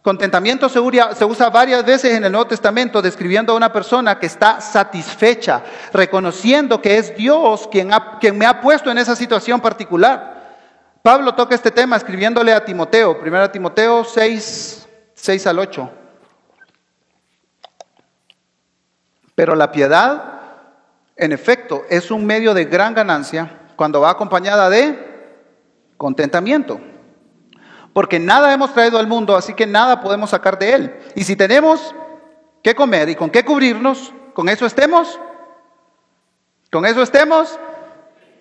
[0.00, 4.60] Contentamiento se usa varias veces en el Nuevo Testamento describiendo a una persona que está
[4.60, 10.32] satisfecha, reconociendo que es Dios quien, ha, quien me ha puesto en esa situación particular.
[11.02, 15.90] Pablo toca este tema escribiéndole a Timoteo, 1 Timoteo 6, 6 al 8.
[19.34, 20.40] Pero la piedad,
[21.14, 24.96] en efecto, es un medio de gran ganancia cuando va acompañada de
[25.96, 26.80] contentamiento.
[27.92, 31.00] Porque nada hemos traído al mundo, así que nada podemos sacar de él.
[31.16, 31.92] Y si tenemos
[32.62, 35.18] que comer y con qué cubrirnos, con eso estemos,
[36.70, 37.58] con eso estemos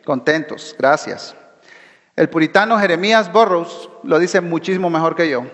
[0.05, 0.75] contentos.
[0.77, 1.35] Gracias.
[2.15, 5.45] El puritano Jeremías Burroughs lo dice muchísimo mejor que yo.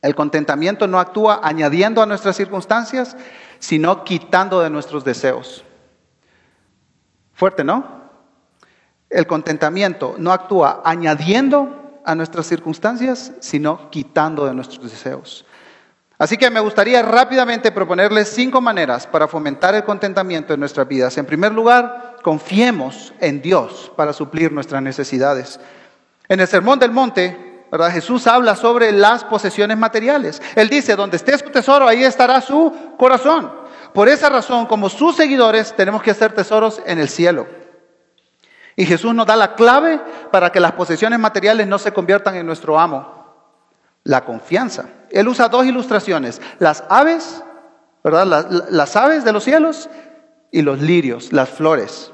[0.00, 3.14] El contentamiento no actúa añadiendo a nuestras circunstancias,
[3.58, 5.66] sino quitando de nuestros deseos.
[7.34, 8.00] Fuerte, ¿no?
[9.12, 15.44] El contentamiento no actúa añadiendo a nuestras circunstancias, sino quitando de nuestros deseos.
[16.18, 21.18] Así que me gustaría rápidamente proponerles cinco maneras para fomentar el contentamiento en nuestras vidas.
[21.18, 25.58] En primer lugar, confiemos en Dios para suplir nuestras necesidades.
[26.28, 27.50] En el Sermón del Monte.
[27.90, 30.42] Jesús habla sobre las posesiones materiales.
[30.54, 33.50] Él dice, donde esté su tesoro, ahí estará su corazón.
[33.94, 37.46] Por esa razón, como sus seguidores, tenemos que hacer tesoros en el cielo.
[38.76, 42.46] Y Jesús nos da la clave para que las posesiones materiales no se conviertan en
[42.46, 43.22] nuestro amo
[44.04, 44.88] la confianza.
[45.10, 47.42] Él usa dos ilustraciones, las aves,
[48.02, 48.26] ¿verdad?
[48.70, 49.88] Las, aves de los cielos
[50.50, 52.12] y los lirios, las flores.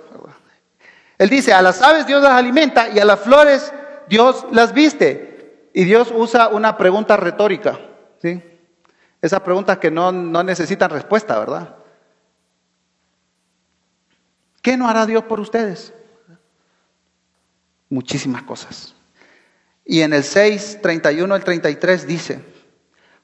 [1.17, 3.73] Él dice, a las aves Dios las alimenta y a las flores
[4.09, 5.71] Dios las viste.
[5.73, 7.79] Y Dios usa una pregunta retórica,
[8.21, 8.43] ¿sí?
[9.21, 11.77] Esas preguntas que no, no necesitan respuesta, ¿verdad?
[14.63, 15.93] ¿Qué no hará Dios por ustedes?
[17.91, 18.95] Muchísimas cosas.
[19.85, 22.45] Y en el 6, 31 al 33 dice,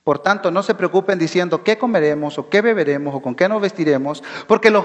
[0.05, 3.63] por tanto, no se preocupen diciendo qué comeremos o qué beberemos o con qué nos
[3.63, 4.85] vestiremos, porque los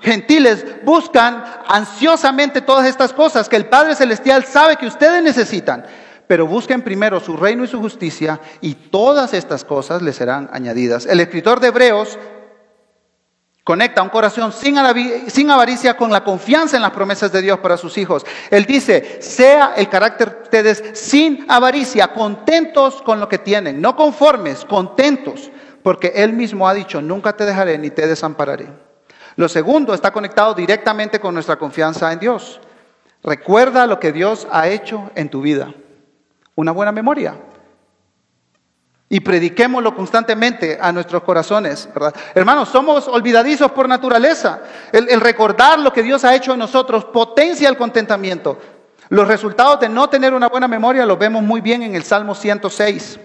[0.00, 5.86] gentiles buscan ansiosamente todas estas cosas que el Padre Celestial sabe que ustedes necesitan.
[6.26, 11.06] Pero busquen primero su reino y su justicia y todas estas cosas les serán añadidas.
[11.06, 12.18] El escritor de Hebreos
[13.66, 17.98] Conecta un corazón sin, avaricia con la confianza en las promesas de Dios para sus
[17.98, 18.24] hijos.
[18.48, 23.96] Él dice, sea el carácter de ustedes sin avaricia, contentos con lo que tienen, no
[23.96, 25.50] conformes, contentos,
[25.82, 28.68] porque Él mismo ha dicho, nunca te dejaré ni te desampararé.
[29.34, 32.60] Lo segundo está conectado directamente con nuestra confianza en Dios.
[33.24, 35.74] Recuerda lo que Dios ha hecho en tu vida.
[36.54, 37.34] Una buena memoria.
[39.08, 42.14] Y prediquémoslo constantemente a nuestros corazones, ¿verdad?
[42.34, 44.60] Hermanos, somos olvidadizos por naturaleza.
[44.90, 48.58] El, el, recordar lo que Dios ha hecho en nosotros potencia el contentamiento.
[49.08, 52.34] Los resultados de no tener una buena memoria los vemos muy bien en el Salmo
[52.34, 53.20] 106.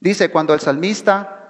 [0.00, 1.42] Dice, cuando el salmista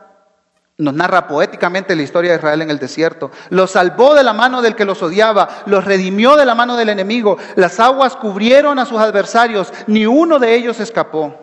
[0.79, 3.31] nos narra poéticamente la historia de Israel en el desierto.
[3.51, 6.89] Los salvó de la mano del que los odiaba, los redimió de la mano del
[6.89, 7.39] enemigo.
[7.57, 11.42] Las aguas cubrieron a sus adversarios, ni uno de ellos escapó.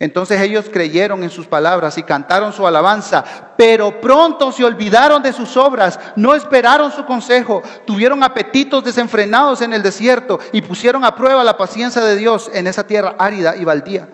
[0.00, 3.22] Entonces ellos creyeron en sus palabras y cantaron su alabanza,
[3.58, 9.74] pero pronto se olvidaron de sus obras, no esperaron su consejo, tuvieron apetitos desenfrenados en
[9.74, 13.64] el desierto y pusieron a prueba la paciencia de Dios en esa tierra árida y
[13.64, 14.08] baldía.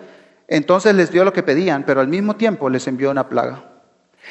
[0.49, 3.63] Entonces les dio lo que pedían, pero al mismo tiempo les envió una plaga.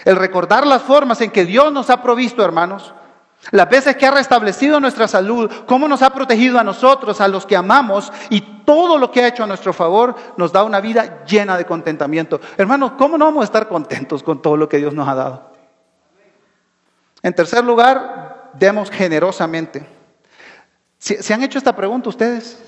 [0.05, 2.92] El recordar las formas en que Dios nos ha provisto, hermanos,
[3.51, 7.47] las veces que ha restablecido nuestra salud, cómo nos ha protegido a nosotros, a los
[7.47, 11.25] que amamos y todo lo que ha hecho a nuestro favor nos da una vida
[11.25, 12.41] llena de contentamiento.
[12.57, 15.53] Hermanos, ¿cómo no vamos a estar contentos con todo lo que Dios nos ha dado?
[17.23, 19.87] En tercer lugar, demos generosamente.
[20.99, 22.59] ¿Se han hecho esta pregunta ustedes?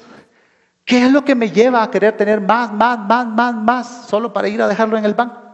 [0.85, 4.33] ¿Qué es lo que me lleva a querer tener más, más, más, más, más, solo
[4.33, 5.48] para ir a dejarlo en el banco?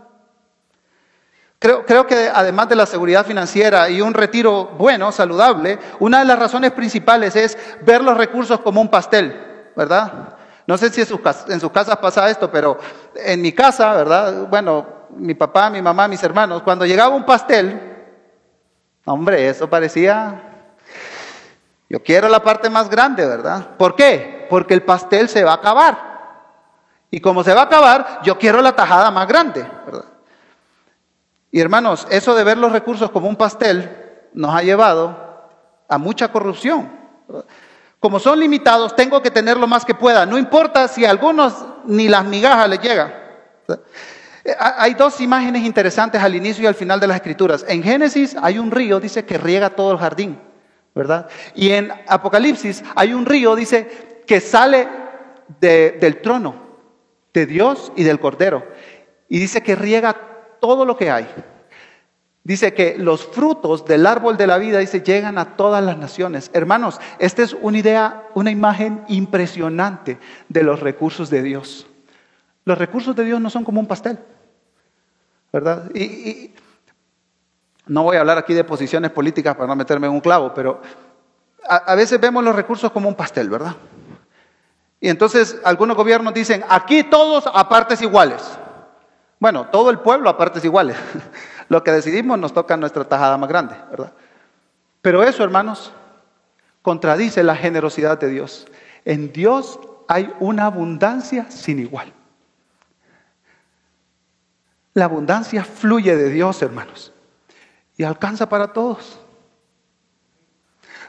[1.64, 6.38] Creo, que además de la seguridad financiera y un retiro bueno, saludable, una de las
[6.38, 10.36] razones principales es ver los recursos como un pastel, ¿verdad?
[10.66, 12.78] No sé si en sus, en sus casas pasa esto, pero
[13.16, 14.46] en mi casa, ¿verdad?
[14.46, 17.80] Bueno, mi papá, mi mamá, mis hermanos, cuando llegaba un pastel,
[19.06, 20.42] hombre, eso parecía,
[21.88, 23.68] yo quiero la parte más grande, ¿verdad?
[23.78, 24.46] ¿Por qué?
[24.50, 25.98] Porque el pastel se va a acabar.
[27.10, 30.13] Y como se va a acabar, yo quiero la tajada más grande, ¿verdad?
[31.54, 33.88] Y hermanos, eso de ver los recursos como un pastel
[34.32, 35.46] nos ha llevado
[35.88, 36.90] a mucha corrupción.
[38.00, 40.26] Como son limitados, tengo que tener lo más que pueda.
[40.26, 43.14] No importa si a algunos ni las migajas les llegan.
[44.58, 47.64] Hay dos imágenes interesantes al inicio y al final de las escrituras.
[47.68, 50.40] En Génesis hay un río, dice, que riega todo el jardín,
[50.92, 51.28] ¿verdad?
[51.54, 54.88] Y en Apocalipsis hay un río, dice, que sale
[55.60, 56.56] del trono
[57.32, 58.66] de Dios y del Cordero.
[59.28, 60.33] Y dice que riega
[60.64, 61.28] todo lo que hay.
[62.42, 66.50] Dice que los frutos del árbol de la vida, dice, llegan a todas las naciones.
[66.54, 71.86] Hermanos, esta es una idea, una imagen impresionante de los recursos de Dios.
[72.64, 74.18] Los recursos de Dios no son como un pastel,
[75.52, 75.94] ¿verdad?
[75.94, 76.54] Y,
[77.86, 80.80] no voy a hablar aquí de posiciones políticas para no meterme en un clavo, pero
[81.68, 83.76] a, a veces vemos los recursos como un pastel, ¿verdad?
[84.98, 88.58] Y entonces algunos gobiernos dicen, aquí todos a partes iguales.
[89.38, 90.96] Bueno, todo el pueblo a partes iguales.
[91.68, 94.12] Lo que decidimos nos toca nuestra tajada más grande, ¿verdad?
[95.02, 95.92] Pero eso, hermanos,
[96.82, 98.66] contradice la generosidad de Dios.
[99.04, 99.78] En Dios
[100.08, 102.12] hay una abundancia sin igual.
[104.94, 107.12] La abundancia fluye de Dios, hermanos,
[107.96, 109.18] y alcanza para todos.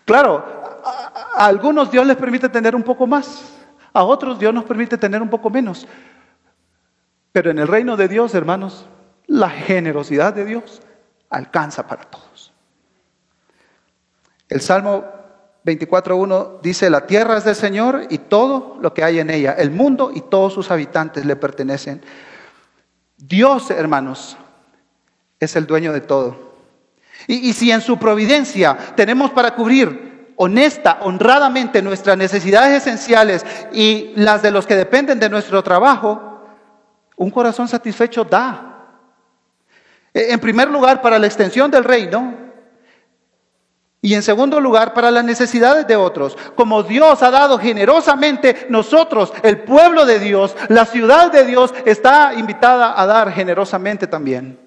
[0.06, 0.44] Claro,
[0.84, 3.54] a, algunos Dios les permite tener un poco más,
[3.94, 5.88] a otros Dios nos permite tener un poco menos.
[7.36, 8.86] Pero en el reino de Dios, hermanos,
[9.28, 10.82] la generosidad de Dios
[11.30, 12.54] alcanza para todos.
[14.48, 15.04] El Salmo
[15.66, 19.70] 24.1 dice, la tierra es del Señor y todo lo que hay en ella, el
[19.70, 22.02] mundo y todos sus habitantes le pertenecen.
[23.18, 24.38] Dios, hermanos,
[25.38, 26.38] es el dueño de todo.
[27.28, 34.14] Y, y si en su providencia tenemos para cubrir honesta, honradamente nuestras necesidades esenciales y
[34.16, 36.32] las de los que dependen de nuestro trabajo,
[37.16, 38.76] un corazón satisfecho da
[40.16, 42.34] eh, en primer lugar, para la extensión del reino.
[44.01, 46.38] Y en segundo lugar, para las necesidades de otros.
[46.55, 52.34] Como Dios ha dado generosamente, nosotros, el pueblo de Dios, la ciudad de Dios, está
[52.36, 54.59] invitada a dar generosamente también.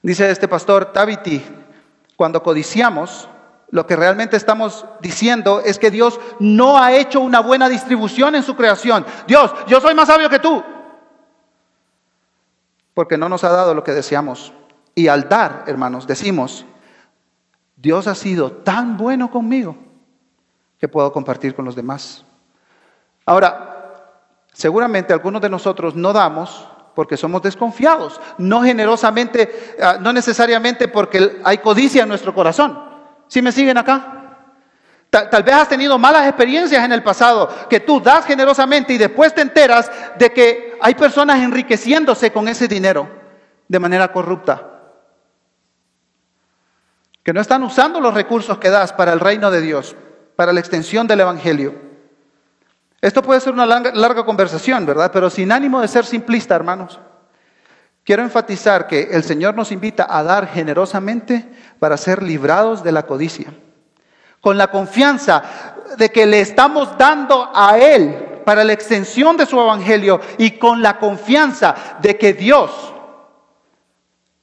[0.00, 1.44] Dice este pastor Tabiti,
[2.16, 3.28] cuando codiciamos,
[3.74, 8.44] lo que realmente estamos diciendo es que Dios no ha hecho una buena distribución en
[8.44, 9.04] su creación.
[9.26, 10.62] Dios, yo soy más sabio que tú
[12.94, 14.52] porque no nos ha dado lo que deseamos.
[14.94, 16.64] Y al dar, hermanos, decimos,
[17.74, 19.76] Dios ha sido tan bueno conmigo
[20.78, 22.24] que puedo compartir con los demás.
[23.26, 24.12] Ahora,
[24.52, 31.40] seguramente algunos de nosotros no damos porque somos desconfiados, no generosamente, ah, no necesariamente porque
[31.42, 32.93] hay codicia en nuestro corazón.
[33.34, 34.36] ¿Sí me siguen acá?
[35.10, 39.34] Tal, vez has tenido malas experiencias en el pasado, que tú das generosamente y después
[39.34, 43.08] te enteras de que hay personas enriqueciéndose con ese dinero
[43.66, 44.62] de manera corrupta.
[47.24, 49.96] Que no están usando los recursos que das para el reino de Dios,
[50.36, 51.74] para la extensión del Evangelio.
[53.00, 55.10] Esto puede ser una larga, larga conversación, ¿verdad?
[55.12, 57.00] Pero sin ánimo de ser simplista, hermanos.
[58.04, 61.48] Quiero enfatizar que el Señor nos invita a dar generosamente
[61.78, 63.52] para ser librados de la codicia
[64.44, 65.42] con la confianza
[65.96, 70.82] de que le estamos dando a Él para la extensión de su evangelio y con
[70.82, 72.92] la confianza de que Dios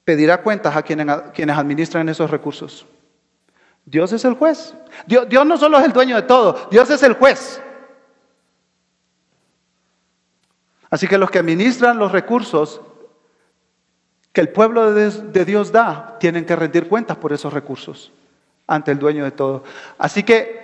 [0.03, 2.87] pedirá cuentas a quienes, administran esos recursos.
[3.85, 4.73] Dios es el juez.
[5.05, 7.61] Dios, Dios, no solo es el dueño de todo, Dios es el juez.
[10.89, 12.81] Así que los que administran los recursos
[14.33, 18.11] que el pueblo de Dios da, tienen que rendir cuentas por esos recursos
[18.67, 19.63] ante el dueño de todo.
[19.97, 20.61] Así que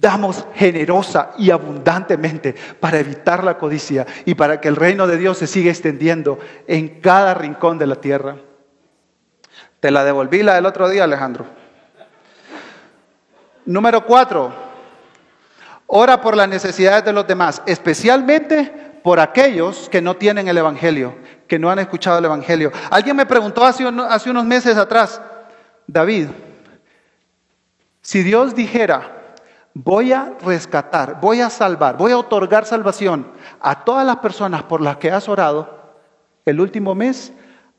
[0.00, 5.38] damos generosa y abundantemente para evitar la codicia y para que el reino de Dios
[5.38, 8.36] se siga extendiendo en cada rincón de la tierra.
[9.80, 11.46] Te la devolví la del otro día, Alejandro.
[13.64, 14.52] Número cuatro,
[15.86, 18.70] ora por las necesidades de los demás, especialmente
[19.02, 21.14] por aquellos que no tienen el Evangelio,
[21.54, 22.72] que no han escuchado el Evangelio.
[22.90, 25.22] Alguien me preguntó hace, hace unos meses atrás,
[25.86, 26.26] David,
[28.02, 29.36] si Dios dijera,
[29.72, 33.30] voy a rescatar, voy a salvar, voy a otorgar salvación
[33.60, 35.94] a todas las personas por las que has orado
[36.44, 37.32] el último mes,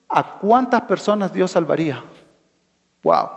[0.07, 2.01] ¿a cuántas personas Dios salvaría?
[3.03, 3.29] Wow.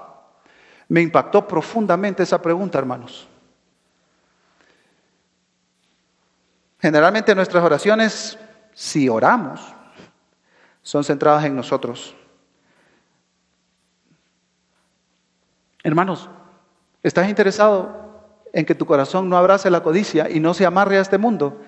[0.86, 3.26] Me impactó profundamente esa pregunta, hermanos.
[6.78, 8.38] Generalmente nuestras oraciones,
[8.72, 9.74] si oramos,
[10.88, 12.14] son centradas en nosotros.
[15.82, 16.28] Hermanos,
[17.02, 17.96] ¿Estás interesado
[18.52, 21.62] en que tu corazón no abrace la codicia y no se amarre a este mundo?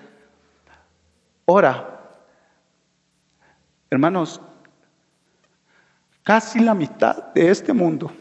[1.45, 1.87] Ora.
[3.89, 4.41] Hermanos,
[6.23, 8.11] casi la mitad de este mundo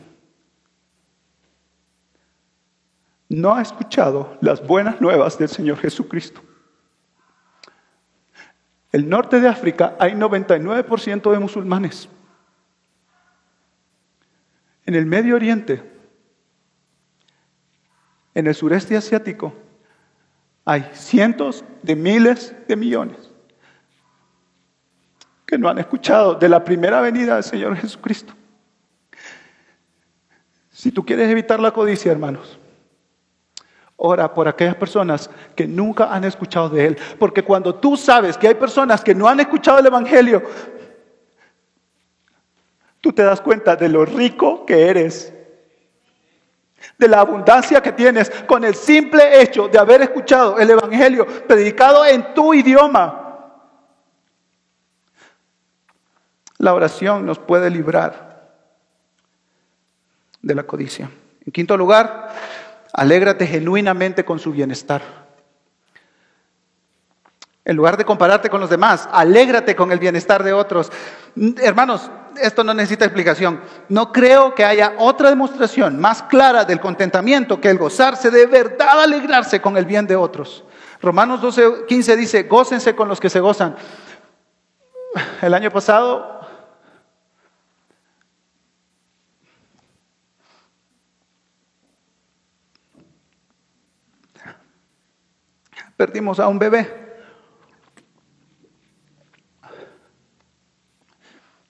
[3.29, 6.41] no ha escuchado las buenas nuevas del Señor Jesucristo.
[8.93, 12.09] El norte de África hay 99% de musulmanes.
[14.87, 15.91] En el Medio Oriente
[18.35, 19.53] en el sureste asiático
[20.65, 23.27] hay cientos de miles de millones.
[25.47, 28.33] que no han escuchado de la primera venida del Señor Jesucristo.
[30.71, 32.60] Si tú quieres evitar la codicia, hermanos,
[34.03, 36.99] ora por aquellas personas que nunca han escuchado de Él.
[37.19, 40.43] Porque cuando tú sabes que hay personas que no han escuchado el Evangelio,
[43.01, 45.35] tú te das cuenta de lo rico que eres,
[46.97, 52.07] de la abundancia que tienes con el simple hecho de haber escuchado el Evangelio predicado
[52.07, 53.57] en tu idioma.
[56.57, 58.49] La oración nos puede librar
[60.41, 61.11] de la codicia.
[61.45, 62.31] En quinto lugar,
[62.93, 65.03] alégrate genuinamente con su bienestar.
[67.65, 70.91] En lugar de compararte con los demás, alégrate con el bienestar de otros.
[71.63, 72.11] Hermanos,
[72.41, 73.61] esto no necesita explicación.
[73.89, 79.01] No creo que haya otra demostración más clara del contentamiento que el gozarse de verdad,
[79.03, 80.65] alegrarse con el bien de otros.
[81.03, 83.77] Romanos 12, 15 dice, gócense con los que se gozan.
[85.43, 86.40] El año pasado
[96.01, 96.91] perdimos a un bebé.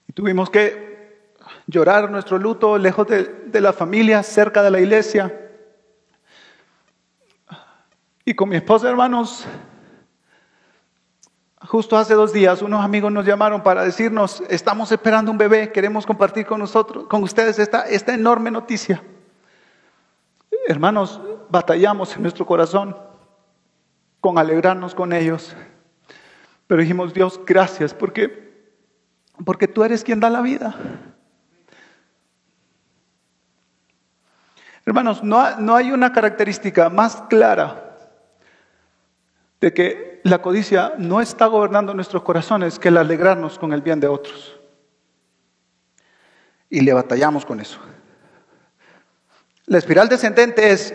[0.07, 1.33] Y tuvimos que
[1.67, 5.51] llorar nuestro luto lejos de, de, la familia, cerca de la iglesia.
[8.23, 9.45] Y con mi esposa, hermanos,
[11.67, 16.05] justo hace dos días unos amigos nos llamaron para decirnos, estamos esperando un bebé, queremos
[16.05, 19.03] compartir con nosotros, con ustedes esta, esta enorme noticia.
[20.69, 21.19] Hermanos,
[21.49, 23.10] batallamos en nuestro corazón
[24.21, 25.55] con alegrarnos con ellos.
[26.67, 28.53] Pero dijimos, Dios, gracias, porque,
[29.43, 30.75] porque tú eres quien da la vida.
[34.85, 37.97] Hermanos, no, no hay una característica más clara
[39.59, 43.99] de que la codicia no está gobernando nuestros corazones que el alegrarnos con el bien
[43.99, 44.59] de otros.
[46.69, 47.79] Y le batallamos con eso.
[49.65, 50.93] La espiral descendente es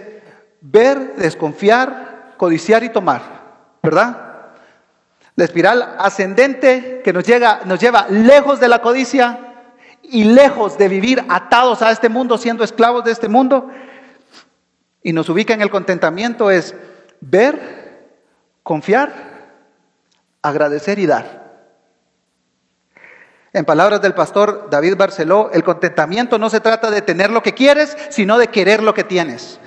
[0.61, 2.06] ver, desconfiar,
[2.37, 3.23] codiciar y tomar,
[3.83, 4.27] ¿verdad?
[5.35, 9.39] La espiral ascendente que nos, llega, nos lleva lejos de la codicia
[10.03, 13.71] y lejos de vivir atados a este mundo, siendo esclavos de este mundo,
[15.03, 16.75] y nos ubica en el contentamiento es
[17.21, 18.09] ver,
[18.63, 19.13] confiar,
[20.43, 21.47] agradecer y dar.
[23.53, 27.55] En palabras del pastor David Barceló, el contentamiento no se trata de tener lo que
[27.55, 29.61] quieres, sino de querer lo que tienes.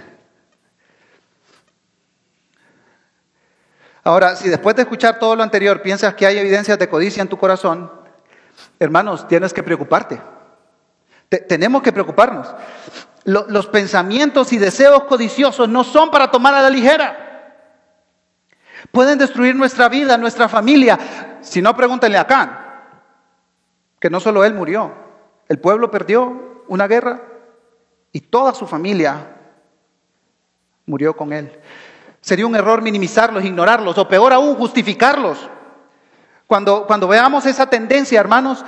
[4.10, 7.28] Ahora, si después de escuchar todo lo anterior piensas que hay evidencias de codicia en
[7.28, 7.92] tu corazón,
[8.80, 10.20] hermanos, tienes que preocuparte.
[11.48, 12.48] tenemos que preocuparnos.
[13.24, 17.76] los pensamientos y deseos codiciosos no son para tomar a la ligera.
[18.92, 20.98] Pueden destruir nuestra vida, nuestra familia.
[21.42, 22.60] Si no, pregúntenle a Can,
[24.00, 24.92] que no solo él murió,
[25.48, 27.22] el pueblo perdió una guerra
[28.12, 29.36] y toda su familia
[30.88, 31.60] murió con él.
[32.22, 35.50] Sería un error minimizarlos, ignorarlos o peor aún justificarlos.
[36.48, 38.66] Cuando, cuando veamos esa tendencia, hermanos,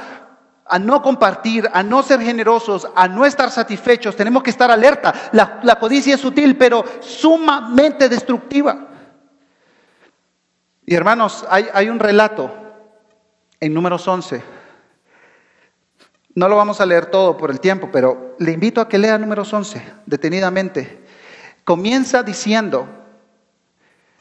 [0.65, 5.13] a no compartir, a no ser generosos, a no estar satisfechos, tenemos que estar alerta.
[5.33, 8.87] La, codicia es sutil, pero sumamente destructiva.
[10.85, 12.51] Y hermanos, hay, hay un relato
[13.59, 14.41] en números 11.
[16.35, 19.17] No lo vamos a leer todo por el tiempo, pero le invito a que lea
[19.17, 21.03] números 11 detenidamente.
[21.65, 22.87] Comienza diciendo,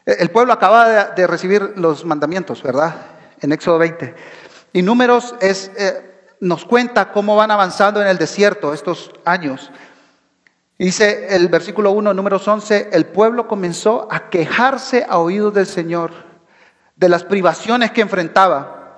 [0.05, 2.95] el pueblo acaba de, recibir los mandamientos, ¿verdad?
[3.39, 4.15] En Éxodo 20.
[4.73, 9.71] Y números eh, nos cuenta cómo van avanzando en el desierto estos años.
[10.77, 16.11] Dice el versículo 1, números 11, el pueblo comenzó a quejarse a oídos del Señor
[16.95, 18.97] de las privaciones que enfrentaba.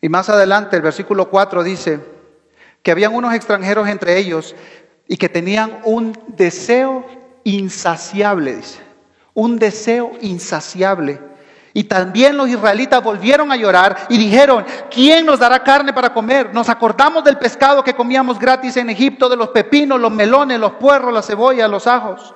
[0.00, 2.00] Y más adelante el versículo 4 dice
[2.82, 4.54] que habían unos extranjeros entre ellos
[5.08, 7.04] y que tenían un deseo
[7.44, 8.80] insaciable, dice.
[9.34, 11.20] Un deseo insaciable.
[11.74, 16.52] Y también los israelitas volvieron a llorar y dijeron, ¿quién nos dará carne para comer?
[16.52, 20.72] Nos acordamos del pescado que comíamos gratis en Egipto, de los pepinos, los melones, los
[20.72, 22.34] puerros, la cebolla, los ajos.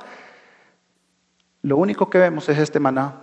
[1.62, 3.20] Lo único que vemos es este maná.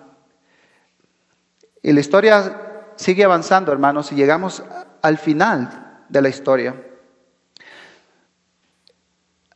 [1.81, 4.63] Y la historia sigue avanzando, hermanos, y llegamos
[5.01, 6.75] al final de la historia.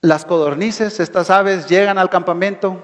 [0.02, 2.82] Las codornices, estas aves, llegan al campamento,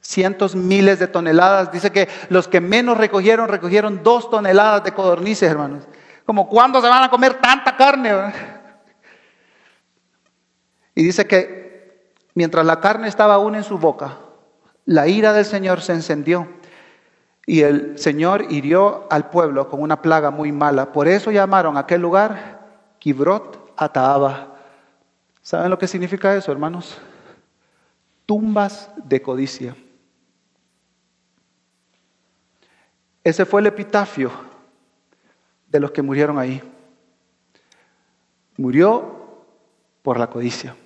[0.00, 1.72] cientos, miles de toneladas.
[1.72, 5.84] Dice que los que menos recogieron, recogieron dos toneladas de codornices, hermanos.
[6.26, 8.32] Como, ¿cuándo se van a comer tanta carne?
[10.94, 14.18] Y dice que mientras la carne estaba aún en su boca,
[14.84, 16.48] la ira del Señor se encendió.
[17.46, 20.92] Y el Señor hirió al pueblo con una plaga muy mala.
[20.92, 22.60] Por eso llamaron a aquel lugar
[22.98, 24.51] Kibrot Ataaba.
[25.42, 26.98] ¿Saben lo que significa eso, hermanos?
[28.24, 29.76] Tumbas de codicia.
[33.24, 34.30] Ese fue el epitafio
[35.66, 36.62] de los que murieron ahí.
[38.56, 39.44] Murió
[40.02, 40.76] por la codicia.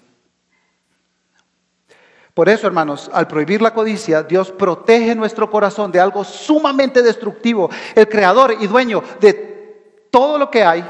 [2.32, 7.70] Por eso, hermanos, al prohibir la codicia, Dios protege nuestro corazón de algo sumamente destructivo.
[7.94, 9.32] El creador y dueño de
[10.10, 10.84] todo lo que hay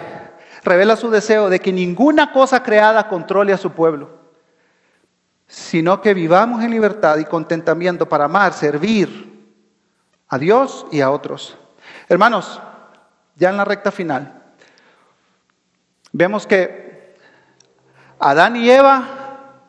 [0.67, 4.11] revela su deseo de que ninguna cosa creada controle a su pueblo,
[5.47, 9.49] sino que vivamos en libertad y contentamiento para amar, servir
[10.29, 11.57] a Dios y a otros.
[12.09, 12.61] Hermanos,
[13.37, 14.43] ya en la recta final,
[16.12, 17.14] vemos que
[18.19, 19.05] Adán y Eva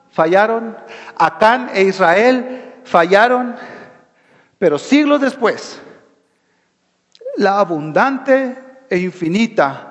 [0.10, 0.76] fallaron,
[1.16, 3.56] Acán e Israel fallaron,
[4.58, 5.80] pero siglos después,
[7.36, 8.58] la abundante
[8.90, 9.87] e infinita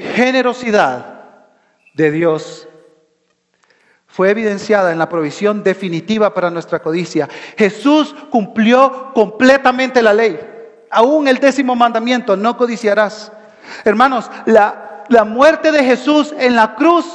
[0.00, 1.20] generosidad
[1.94, 2.68] de Dios
[4.06, 7.28] fue evidenciada en la provisión definitiva para nuestra codicia.
[7.56, 10.38] Jesús cumplió completamente la ley,
[10.90, 13.32] aún el décimo mandamiento, no codiciarás.
[13.84, 17.06] Hermanos, la, la muerte de Jesús en la cruz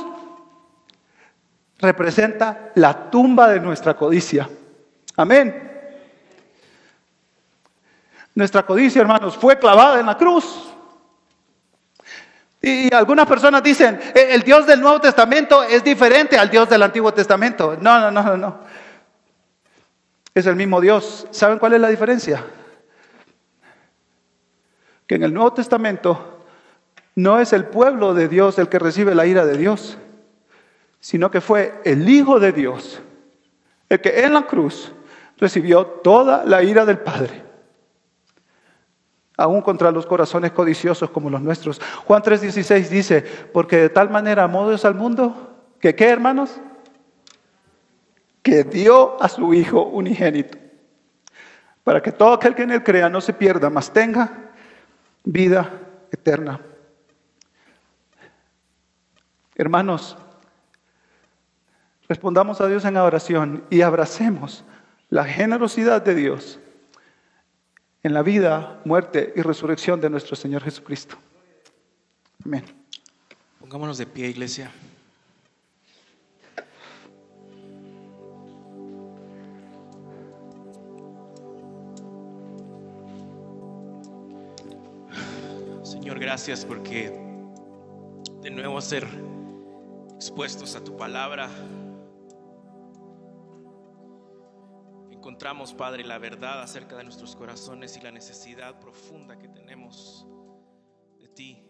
[1.79, 4.49] representa la tumba de nuestra codicia.
[5.17, 5.65] Amén.
[8.33, 10.74] Nuestra codicia, hermanos, fue clavada en la cruz.
[12.65, 16.81] Y algunas personas dicen, e, el Dios del Nuevo Testamento es diferente al Dios del
[16.81, 17.77] Antiguo Testamento.
[17.79, 18.59] No, no, no, no, no.
[20.33, 21.27] Es el mismo Dios.
[21.29, 22.43] ¿Saben cuál es la diferencia?
[25.05, 26.39] Que en el Nuevo Testamento
[27.13, 29.99] no es el pueblo de Dios el que recibe la ira de Dios,
[30.99, 32.99] sino que fue el Hijo de Dios,
[33.89, 34.91] el que en la cruz
[35.37, 37.44] recibió toda la ira del Padre,
[39.37, 41.81] aún contra los corazones codiciosos como los nuestros.
[42.05, 43.21] Juan 3:16 dice,
[43.53, 46.59] porque de tal manera amó Dios al mundo, que qué hermanos,
[48.41, 50.57] que dio a su Hijo unigénito,
[51.83, 54.51] para que todo aquel que en él crea no se pierda, mas tenga
[55.23, 55.69] vida
[56.11, 56.59] eterna.
[59.55, 60.17] Hermanos,
[62.07, 64.63] Respondamos a Dios en oración y abracemos
[65.09, 66.59] la generosidad de Dios
[68.05, 71.17] en la vida, muerte y resurrección de nuestro Señor Jesucristo.
[72.45, 72.63] Amén.
[73.59, 74.71] Pongámonos de pie, iglesia.
[85.81, 87.11] Señor, gracias porque
[88.43, 89.07] de nuevo ser
[90.15, 91.49] expuestos a tu palabra.
[95.25, 100.27] Encontramos, Padre, la verdad acerca de nuestros corazones y la necesidad profunda que tenemos
[101.17, 101.64] de ti.